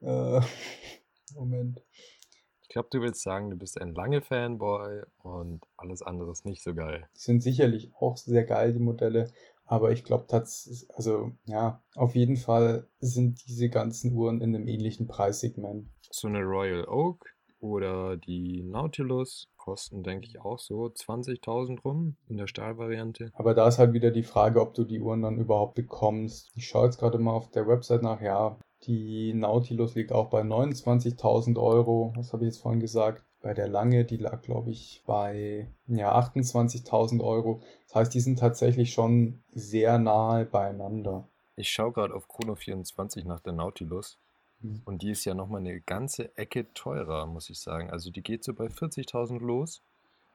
[0.00, 0.40] Äh,
[1.34, 1.82] Moment.
[2.74, 6.60] Ich glaube, du willst sagen, du bist ein lange Fanboy und alles andere ist nicht
[6.60, 7.08] so geil.
[7.14, 9.30] Die sind sicherlich auch sehr geil, die Modelle.
[9.64, 15.06] Aber ich glaube, also ja, auf jeden Fall sind diese ganzen Uhren in einem ähnlichen
[15.06, 15.88] Preissegment.
[16.10, 17.24] So eine Royal Oak
[17.60, 23.30] oder die Nautilus kosten, denke ich, auch so 20.000 rum in der Stahlvariante.
[23.34, 26.50] Aber da ist halt wieder die Frage, ob du die Uhren dann überhaupt bekommst.
[26.56, 30.42] Ich schaue jetzt gerade mal auf der Website nach, ja, die Nautilus liegt auch bei
[30.42, 32.12] 29.000 Euro.
[32.16, 33.22] Was habe ich jetzt vorhin gesagt?
[33.40, 37.62] Bei der Lange, die lag, glaube ich, bei ja, 28.000 Euro.
[37.86, 41.28] Das heißt, die sind tatsächlich schon sehr nahe beieinander.
[41.56, 44.18] Ich schaue gerade auf Chrono24 nach der Nautilus.
[44.60, 44.82] Mhm.
[44.84, 47.90] Und die ist ja nochmal eine ganze Ecke teurer, muss ich sagen.
[47.90, 49.82] Also die geht so bei 40.000 los.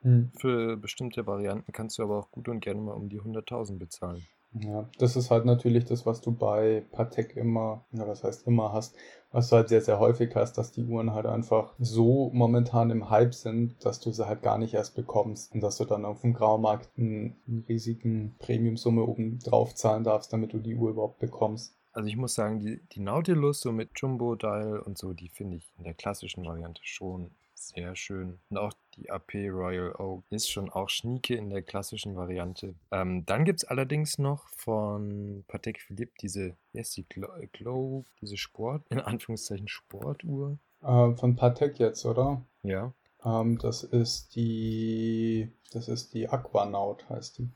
[0.02, 0.32] Mhm.
[0.38, 4.26] Für bestimmte Varianten kannst du aber auch gut und gerne mal um die 100.000 bezahlen.
[4.54, 8.74] Ja, das ist halt natürlich das, was du bei Patek immer, ja, was heißt immer
[8.74, 8.96] hast,
[9.32, 13.12] was du halt sehr, sehr häufig hast, dass die Uhren halt einfach so momentan im
[13.12, 16.22] Hype sind, dass du sie halt gar nicht erst bekommst und dass du dann auf
[16.22, 21.20] dem Graumarkt einen, einen riesigen Premiumsumme oben drauf zahlen darfst, damit du die Uhr überhaupt
[21.20, 21.76] bekommst.
[21.92, 25.74] Also ich muss sagen, die, die Nautilus so mit Jumbo-Dial und so, die finde ich
[25.78, 28.40] in der klassischen Variante schon sehr schön.
[28.50, 32.76] Und auch die AP Royal Oak ist schon auch schnieke in der klassischen Variante.
[32.92, 38.06] Ähm, dann gibt es allerdings noch von Patek Philippe diese, wie heißt die, Glow, Glow,
[38.22, 40.58] diese Sport, in Anführungszeichen Sportuhr.
[40.82, 42.46] Äh, von Patek jetzt, oder?
[42.64, 42.94] Ja.
[43.24, 47.50] Ähm, das ist die, das ist die Aquanaut, heißt die.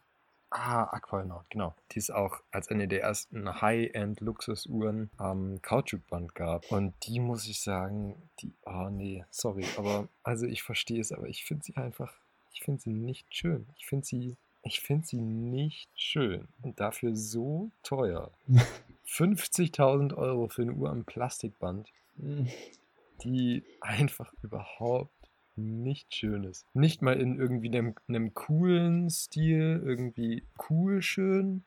[0.55, 1.73] Ah, Aquanaut, genau.
[1.91, 6.71] Die es auch als eine der ersten High-End-Luxusuhren am Kautschukband gab.
[6.71, 11.11] Und die muss ich sagen, die, ah oh nee, sorry, aber also ich verstehe es,
[11.11, 12.13] aber ich finde sie einfach,
[12.53, 13.67] ich finde sie nicht schön.
[13.77, 18.29] Ich finde sie, ich finde sie nicht schön und dafür so teuer.
[19.07, 21.89] 50.000 Euro für eine Uhr am Plastikband,
[23.23, 25.11] die einfach überhaupt
[25.55, 26.65] nicht Schönes.
[26.73, 31.63] Nicht mal in irgendwie einem, einem coolen Stil, irgendwie cool schön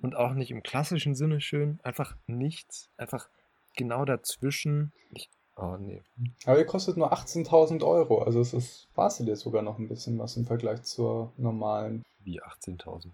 [0.00, 1.78] und auch nicht im klassischen Sinne schön.
[1.82, 2.90] Einfach nichts.
[2.96, 3.28] Einfach
[3.76, 4.92] genau dazwischen.
[5.10, 6.02] Ich, oh nee.
[6.44, 8.22] Aber ihr kostet nur 18.000 Euro.
[8.22, 8.88] Also es ist
[9.20, 12.02] dir sogar noch ein bisschen was im Vergleich zur normalen.
[12.20, 13.08] Wie 18.000?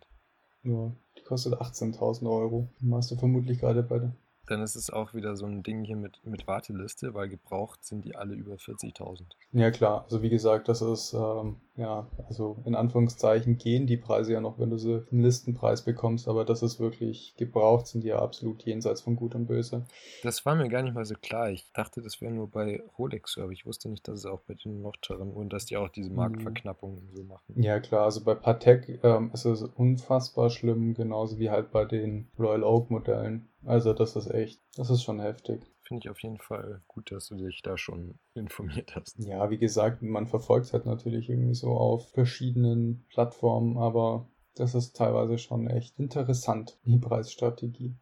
[0.63, 2.69] Ja, die kostet 18.000 Euro.
[2.81, 4.13] Dann hast du vermutlich gerade bei der
[4.47, 8.05] dann ist es auch wieder so ein Ding hier mit, mit Warteliste, weil gebraucht sind
[8.05, 9.23] die alle über 40.000.
[9.53, 14.33] Ja klar, also wie gesagt, das ist, ähm, ja, also in Anführungszeichen gehen die Preise
[14.33, 18.09] ja noch, wenn du sie im Listenpreis bekommst, aber das ist wirklich gebraucht, sind die
[18.09, 19.85] ja absolut jenseits von Gut und Böse.
[20.23, 21.51] Das war mir gar nicht mal so klar.
[21.51, 24.41] Ich dachte, das wäre nur bei Rolex so, aber ich wusste nicht, dass es auch
[24.43, 26.17] bei den noch teuren und dass die auch diese mhm.
[26.17, 27.61] Marktverknappungen so machen.
[27.61, 32.29] Ja klar, also bei Patek ähm, ist es unfassbar schlimm, genauso wie halt bei den
[32.39, 33.49] Royal Oak Modellen.
[33.65, 35.74] Also das ist echt, das ist schon heftig.
[35.87, 39.19] Finde ich auf jeden Fall gut, dass du dich da schon informiert hast.
[39.19, 44.75] Ja, wie gesagt, man verfolgt es halt natürlich irgendwie so auf verschiedenen Plattformen, aber das
[44.75, 47.95] ist teilweise schon echt interessant, die Preisstrategie.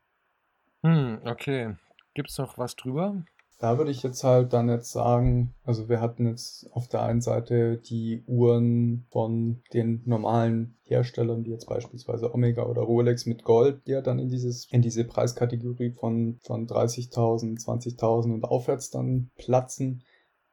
[0.84, 1.76] Hm, okay.
[2.14, 3.24] Gibt es noch was drüber?
[3.62, 7.20] Da würde ich jetzt halt dann jetzt sagen, also wir hatten jetzt auf der einen
[7.20, 13.86] Seite die Uhren von den normalen Herstellern, wie jetzt beispielsweise Omega oder Rolex mit Gold,
[13.86, 19.30] die ja dann in dieses, in diese Preiskategorie von, von 30.000, 20.000 und aufwärts dann
[19.36, 20.02] platzen.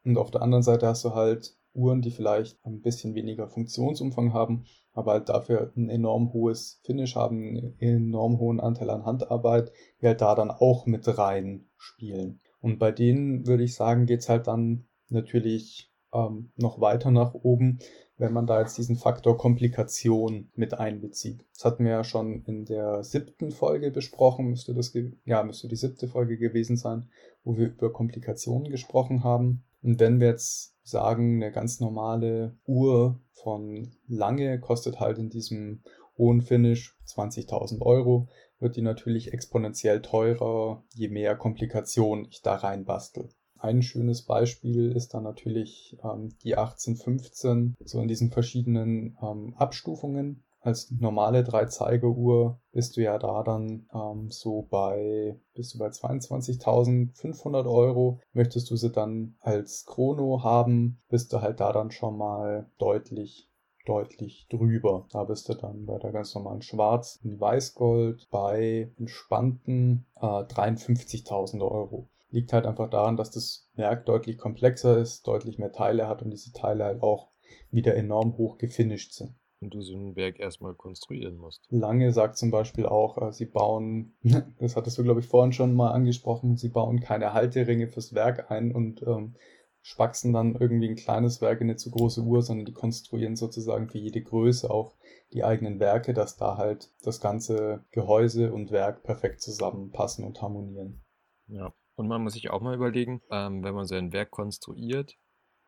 [0.05, 4.33] Und auf der anderen Seite hast du halt Uhren, die vielleicht ein bisschen weniger Funktionsumfang
[4.33, 9.71] haben, aber halt dafür ein enorm hohes Finish haben, einen enorm hohen Anteil an Handarbeit,
[9.99, 12.39] die halt da dann auch mit rein spielen.
[12.61, 17.33] Und bei denen würde ich sagen, geht es halt dann natürlich ähm, noch weiter nach
[17.33, 17.79] oben,
[18.17, 21.45] wenn man da jetzt diesen Faktor Komplikation mit einbezieht.
[21.53, 24.93] Das hatten wir ja schon in der siebten Folge besprochen, müsste das,
[25.25, 27.09] ja, müsste die siebte Folge gewesen sein,
[27.43, 29.63] wo wir über Komplikationen gesprochen haben.
[29.81, 35.83] Und wenn wir jetzt sagen, eine ganz normale Uhr von Lange kostet halt in diesem
[36.19, 38.27] hohen Finish 20.000 Euro,
[38.59, 43.29] wird die natürlich exponentiell teurer, je mehr Komplikationen ich da rein bastel.
[43.57, 50.43] Ein schönes Beispiel ist dann natürlich ähm, die 1815, so in diesen verschiedenen ähm, Abstufungen.
[50.61, 57.69] als normale Drei-Zeiger-Uhr bist du ja da dann ähm, so bei, bist du bei 22.500
[57.69, 58.21] Euro.
[58.31, 63.48] Möchtest du sie dann als Chrono haben, bist du halt da dann schon mal deutlich
[63.89, 65.07] deutlich drüber.
[65.11, 71.61] Da bist du dann bei der ganz normalen Schwarz- und Weißgold bei entspannten äh, 53.000
[71.61, 72.07] Euro.
[72.29, 76.29] Liegt halt einfach daran, dass das Werk deutlich komplexer ist, deutlich mehr Teile hat und
[76.29, 77.29] diese Teile halt auch
[77.71, 79.33] wieder enorm hoch gefinisht sind.
[79.61, 81.65] Und du so ein Werk erstmal konstruieren musst.
[81.69, 84.13] Lange sagt zum Beispiel auch, äh, sie bauen,
[84.59, 88.51] das hattest du glaube ich vorhin schon mal angesprochen, sie bauen keine Halteringe fürs Werk
[88.51, 89.33] ein und ähm,
[89.81, 93.87] spaxen dann irgendwie ein kleines Werk in eine zu große Uhr, sondern die konstruieren sozusagen
[93.87, 94.95] für jede Größe auch
[95.33, 101.01] die eigenen Werke, dass da halt das ganze Gehäuse und Werk perfekt zusammenpassen und harmonieren.
[101.47, 105.17] Ja, und man muss sich auch mal überlegen, ähm, wenn man so ein Werk konstruiert,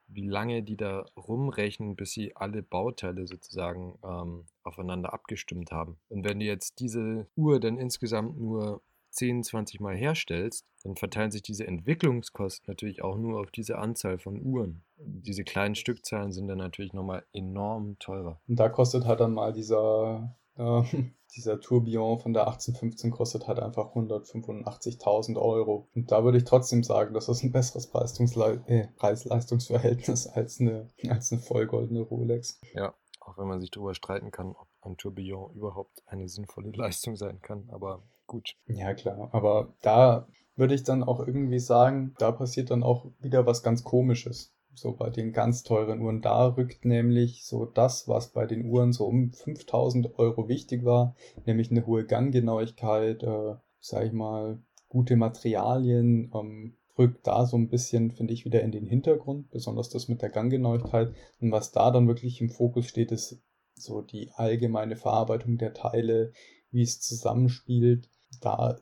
[0.07, 5.99] wie lange die da rumrechnen, bis sie alle Bauteile sozusagen ähm, aufeinander abgestimmt haben.
[6.09, 8.81] Und wenn du jetzt diese Uhr dann insgesamt nur
[9.11, 14.17] 10, 20 Mal herstellst, dann verteilen sich diese Entwicklungskosten natürlich auch nur auf diese Anzahl
[14.17, 14.83] von Uhren.
[14.97, 18.39] Diese kleinen Stückzahlen sind dann natürlich nochmal enorm teurer.
[18.47, 20.81] Und da kostet halt dann mal dieser, äh,
[21.35, 25.87] dieser Tourbillon von der 1815 kostet halt einfach 185.000 Euro.
[25.93, 30.87] Und da würde ich trotzdem sagen, dass das ein besseres Preis-Leistungsverhältnis äh, Preis als eine,
[31.09, 32.59] als eine vollgoldene Rolex.
[32.73, 37.15] Ja, auch wenn man sich darüber streiten kann, ob ein Tourbillon überhaupt eine sinnvolle Leistung
[37.15, 37.69] sein kann.
[37.71, 38.01] Aber
[38.31, 38.55] gut.
[38.65, 39.29] Ja, klar.
[39.33, 40.25] Aber da
[40.55, 44.53] würde ich dann auch irgendwie sagen, da passiert dann auch wieder was ganz Komisches.
[44.73, 46.21] So bei den ganz teuren Uhren.
[46.21, 51.13] Da rückt nämlich so das, was bei den Uhren so um 5000 Euro wichtig war,
[51.45, 57.67] nämlich eine hohe Ganggenauigkeit, äh, sag ich mal, gute Materialien, ähm, rückt da so ein
[57.67, 61.13] bisschen, finde ich, wieder in den Hintergrund, besonders das mit der Ganggenauigkeit.
[61.41, 63.41] Und was da dann wirklich im Fokus steht, ist
[63.75, 66.31] so die allgemeine Verarbeitung der Teile,
[66.71, 68.07] wie es zusammenspielt,
[68.39, 68.79] da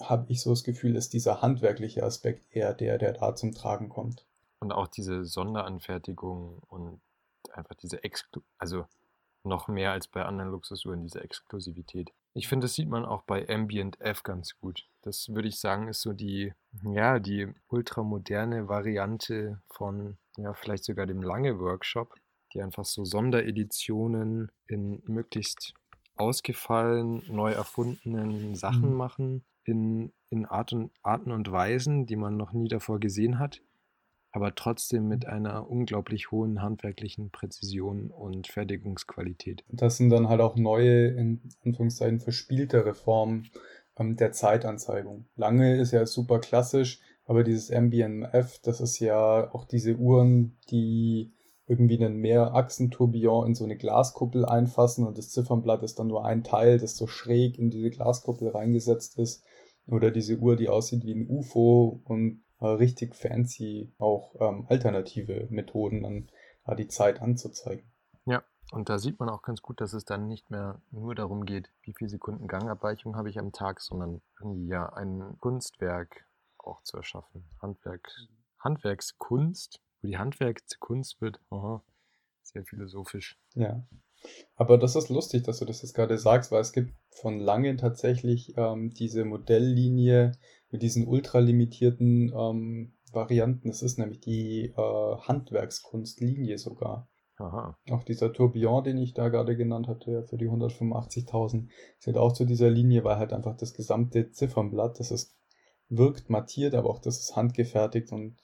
[0.00, 3.88] habe ich so das Gefühl, ist dieser handwerkliche Aspekt eher der, der da zum Tragen
[3.88, 4.26] kommt.
[4.60, 7.00] Und auch diese Sonderanfertigung und
[7.52, 8.86] einfach diese Exklu also
[9.44, 12.12] noch mehr als bei anderen Luxusuhren, diese Exklusivität.
[12.34, 14.88] Ich finde, das sieht man auch bei Ambient F ganz gut.
[15.02, 16.52] Das würde ich sagen, ist so die,
[16.84, 22.14] ja, die ultramoderne Variante von, ja, vielleicht sogar dem Lange Workshop,
[22.52, 25.74] die einfach so Sondereditionen in möglichst
[26.18, 28.96] ausgefallen, neu erfundenen Sachen mhm.
[28.96, 33.60] machen, in, in Art und, Arten und Weisen, die man noch nie davor gesehen hat,
[34.32, 39.64] aber trotzdem mit einer unglaublich hohen handwerklichen Präzision und Fertigungsqualität.
[39.68, 43.50] Das sind dann halt auch neue, in Anführungszeichen, verspieltere Formen
[43.98, 45.26] ähm, der Zeitanzeigung.
[45.36, 51.32] Lange ist ja super klassisch, aber dieses MBNF, das ist ja auch diese Uhren, die
[51.68, 56.42] irgendwie einen Mehrachsen-Tourbillon in so eine Glaskuppel einfassen und das Ziffernblatt ist dann nur ein
[56.42, 59.44] Teil, das so schräg in diese Glaskuppel reingesetzt ist.
[59.86, 65.46] Oder diese Uhr, die aussieht wie ein UFO und äh, richtig fancy auch ähm, alternative
[65.50, 66.28] Methoden, dann
[66.66, 67.90] äh, die Zeit anzuzeigen.
[68.24, 68.42] Ja,
[68.72, 71.70] und da sieht man auch ganz gut, dass es dann nicht mehr nur darum geht,
[71.82, 76.26] wie viele Sekunden Gangabweichung habe ich am Tag, sondern irgendwie ja ein Kunstwerk
[76.58, 77.48] auch zu erschaffen.
[77.62, 78.08] Handwerk,
[78.58, 81.82] Handwerkskunst wo die Handwerkskunst wird, aha,
[82.42, 83.38] sehr philosophisch.
[83.54, 83.86] Ja.
[84.56, 87.78] Aber das ist lustig, dass du das jetzt gerade sagst, weil es gibt von Langen
[87.78, 90.32] tatsächlich ähm, diese Modelllinie
[90.70, 93.68] mit diesen ultralimitierten ähm, Varianten.
[93.68, 97.08] Es ist nämlich die äh, Handwerkskunstlinie sogar.
[97.36, 97.78] Aha.
[97.90, 101.68] Auch dieser Tourbillon, den ich da gerade genannt hatte, für die 185.000,
[102.00, 105.36] zählt auch zu dieser Linie, weil halt einfach das gesamte Ziffernblatt, das ist,
[105.88, 108.36] wirkt mattiert, aber auch das ist handgefertigt und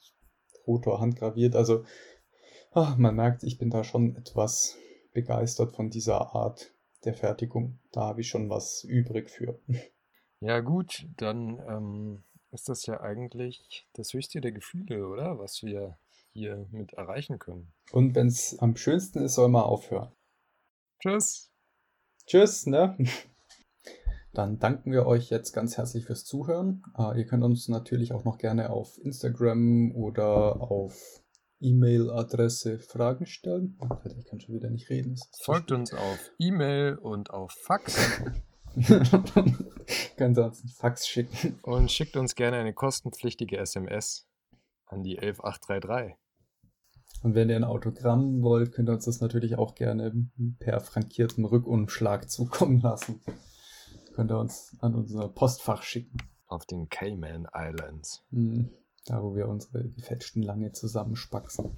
[0.67, 1.55] Rotor handgraviert.
[1.55, 1.83] Also
[2.71, 4.77] ach, man merkt, ich bin da schon etwas
[5.13, 6.73] begeistert von dieser Art
[7.05, 7.79] der Fertigung.
[7.91, 9.59] Da habe ich schon was übrig für.
[10.41, 15.39] Ja gut, dann ähm, ist das ja eigentlich das höchste der Gefühle, oder?
[15.39, 15.97] Was wir
[16.33, 17.71] hier mit erreichen können.
[17.91, 20.11] Und wenn es am schönsten ist, soll man aufhören.
[20.99, 21.51] Tschüss.
[22.25, 22.97] Tschüss, ne?
[24.35, 26.83] Dann danken wir euch jetzt ganz herzlich fürs Zuhören.
[26.97, 31.23] Uh, ihr könnt uns natürlich auch noch gerne auf Instagram oder auf
[31.61, 33.77] E-Mail-Adresse Fragen stellen.
[33.79, 35.15] Alter, ich kann schon wieder nicht reden.
[35.41, 38.21] Folgt uns auf E-Mail und auf Fax.
[40.17, 41.57] Könnt ihr uns einen Fax schicken.
[41.63, 44.27] Und schickt uns gerne eine kostenpflichtige SMS
[44.85, 46.17] an die 11833.
[47.23, 50.11] Und wenn ihr ein Autogramm wollt, könnt ihr uns das natürlich auch gerne
[50.59, 53.21] per frankierten Rückumschlag zukommen lassen.
[54.15, 56.17] Könnt ihr uns an unser Postfach schicken.
[56.47, 58.23] Auf den Cayman Islands.
[58.31, 58.69] Hm.
[59.05, 61.73] Da, wo wir unsere gefälschten Lange zusammenspaxen.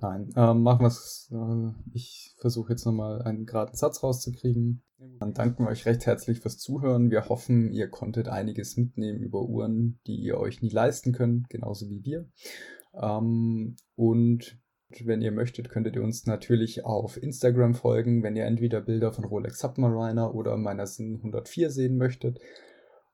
[0.00, 1.30] Nein, ähm, machen wir es.
[1.30, 4.82] Äh, ich versuche jetzt nochmal einen geraden Satz rauszukriegen.
[5.18, 7.10] Dann danken wir euch recht herzlich fürs Zuhören.
[7.10, 11.90] Wir hoffen, ihr konntet einiges mitnehmen über Uhren, die ihr euch nie leisten könnt, genauso
[11.90, 12.26] wie wir.
[12.94, 14.61] Ähm, und
[15.06, 19.24] wenn ihr möchtet, könntet ihr uns natürlich auf Instagram folgen, wenn ihr entweder Bilder von
[19.24, 22.40] Rolex Submariner oder meiner Sin 104 sehen möchtet.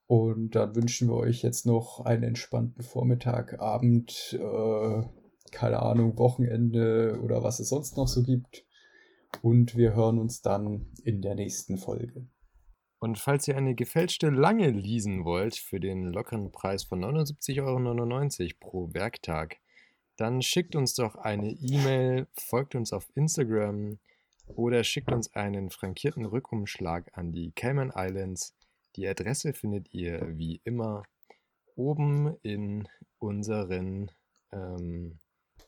[0.06, 5.02] Und dann wünschen wir euch jetzt noch einen entspannten Vormittag, Abend, äh,
[5.50, 8.64] keine Ahnung, Wochenende oder was es sonst noch so gibt.
[9.42, 12.26] Und wir hören uns dann in der nächsten Folge.
[13.00, 18.56] Und falls ihr eine gefälschte Lange leasen wollt für den lockeren Preis von 79,99 Euro
[18.58, 19.58] pro Werktag,
[20.18, 23.98] dann schickt uns doch eine E-Mail, folgt uns auf Instagram
[24.48, 28.52] oder schickt uns einen frankierten Rückumschlag an die Cayman Islands.
[28.96, 31.04] Die Adresse findet ihr wie immer
[31.76, 32.88] oben in
[33.18, 34.10] unseren.
[34.50, 35.18] Ähm,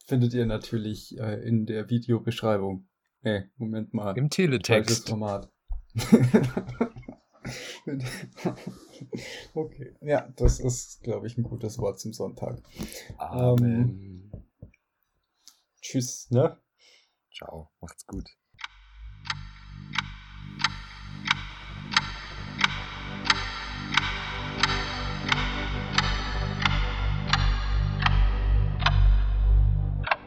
[0.06, 2.88] findet ihr natürlich äh, in der Videobeschreibung.
[3.22, 4.18] Nee, Moment mal.
[4.18, 5.10] Im Teletext.
[5.10, 5.48] Format.
[9.54, 12.60] okay, ja, das ist, glaube ich, ein gutes Wort zum Sonntag.
[13.18, 13.74] Amen.
[13.74, 14.19] Ähm,
[15.90, 16.56] tschüss, ne?
[17.32, 18.28] Ciao, macht's gut.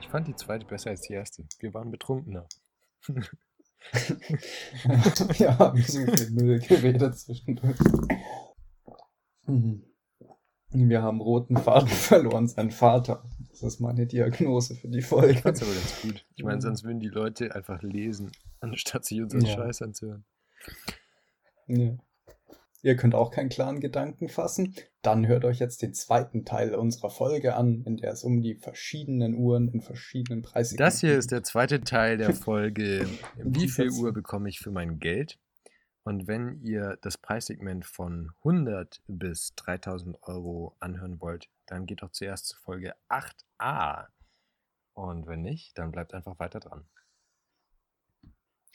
[0.02, 1.46] Ich fand die zweite besser als die erste.
[1.60, 2.46] Wir waren betrunkener.
[5.38, 7.80] ja, haben so viel Müll geredet zwischendurch.
[9.46, 9.86] Mhm.
[10.74, 13.24] Wir haben roten Faden verloren, sein Vater.
[13.50, 15.40] Das ist meine Diagnose für die Folge.
[15.44, 16.26] Das ist aber ganz gut.
[16.36, 19.54] Ich meine, sonst würden die Leute einfach lesen, anstatt sich unseren ja.
[19.54, 20.26] Scheiß anzuhören.
[21.68, 21.96] Ja.
[22.82, 24.76] Ihr könnt auch keinen klaren Gedanken fassen.
[25.02, 28.56] Dann hört euch jetzt den zweiten Teil unserer Folge an, in der es um die
[28.56, 30.82] verschiedenen Uhren in verschiedenen Preisen geht.
[30.82, 33.08] Das hier ist der zweite Teil der Folge.
[33.42, 35.40] Wie viel Uhr bekomme ich für mein Geld?
[36.06, 42.12] Und wenn ihr das Preissegment von 100 bis 3000 Euro anhören wollt, dann geht doch
[42.12, 44.08] zuerst zu Folge 8a.
[44.94, 46.86] Und wenn nicht, dann bleibt einfach weiter dran.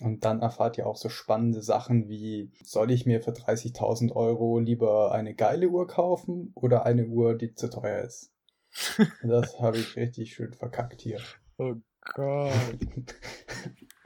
[0.00, 4.58] Und dann erfahrt ihr auch so spannende Sachen wie, soll ich mir für 30.000 Euro
[4.58, 8.32] lieber eine geile Uhr kaufen oder eine Uhr, die zu teuer ist?
[9.22, 11.20] das habe ich richtig schön verkackt hier.
[11.58, 11.74] Oh
[12.14, 12.78] Gott.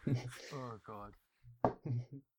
[0.55, 1.15] oh Gott.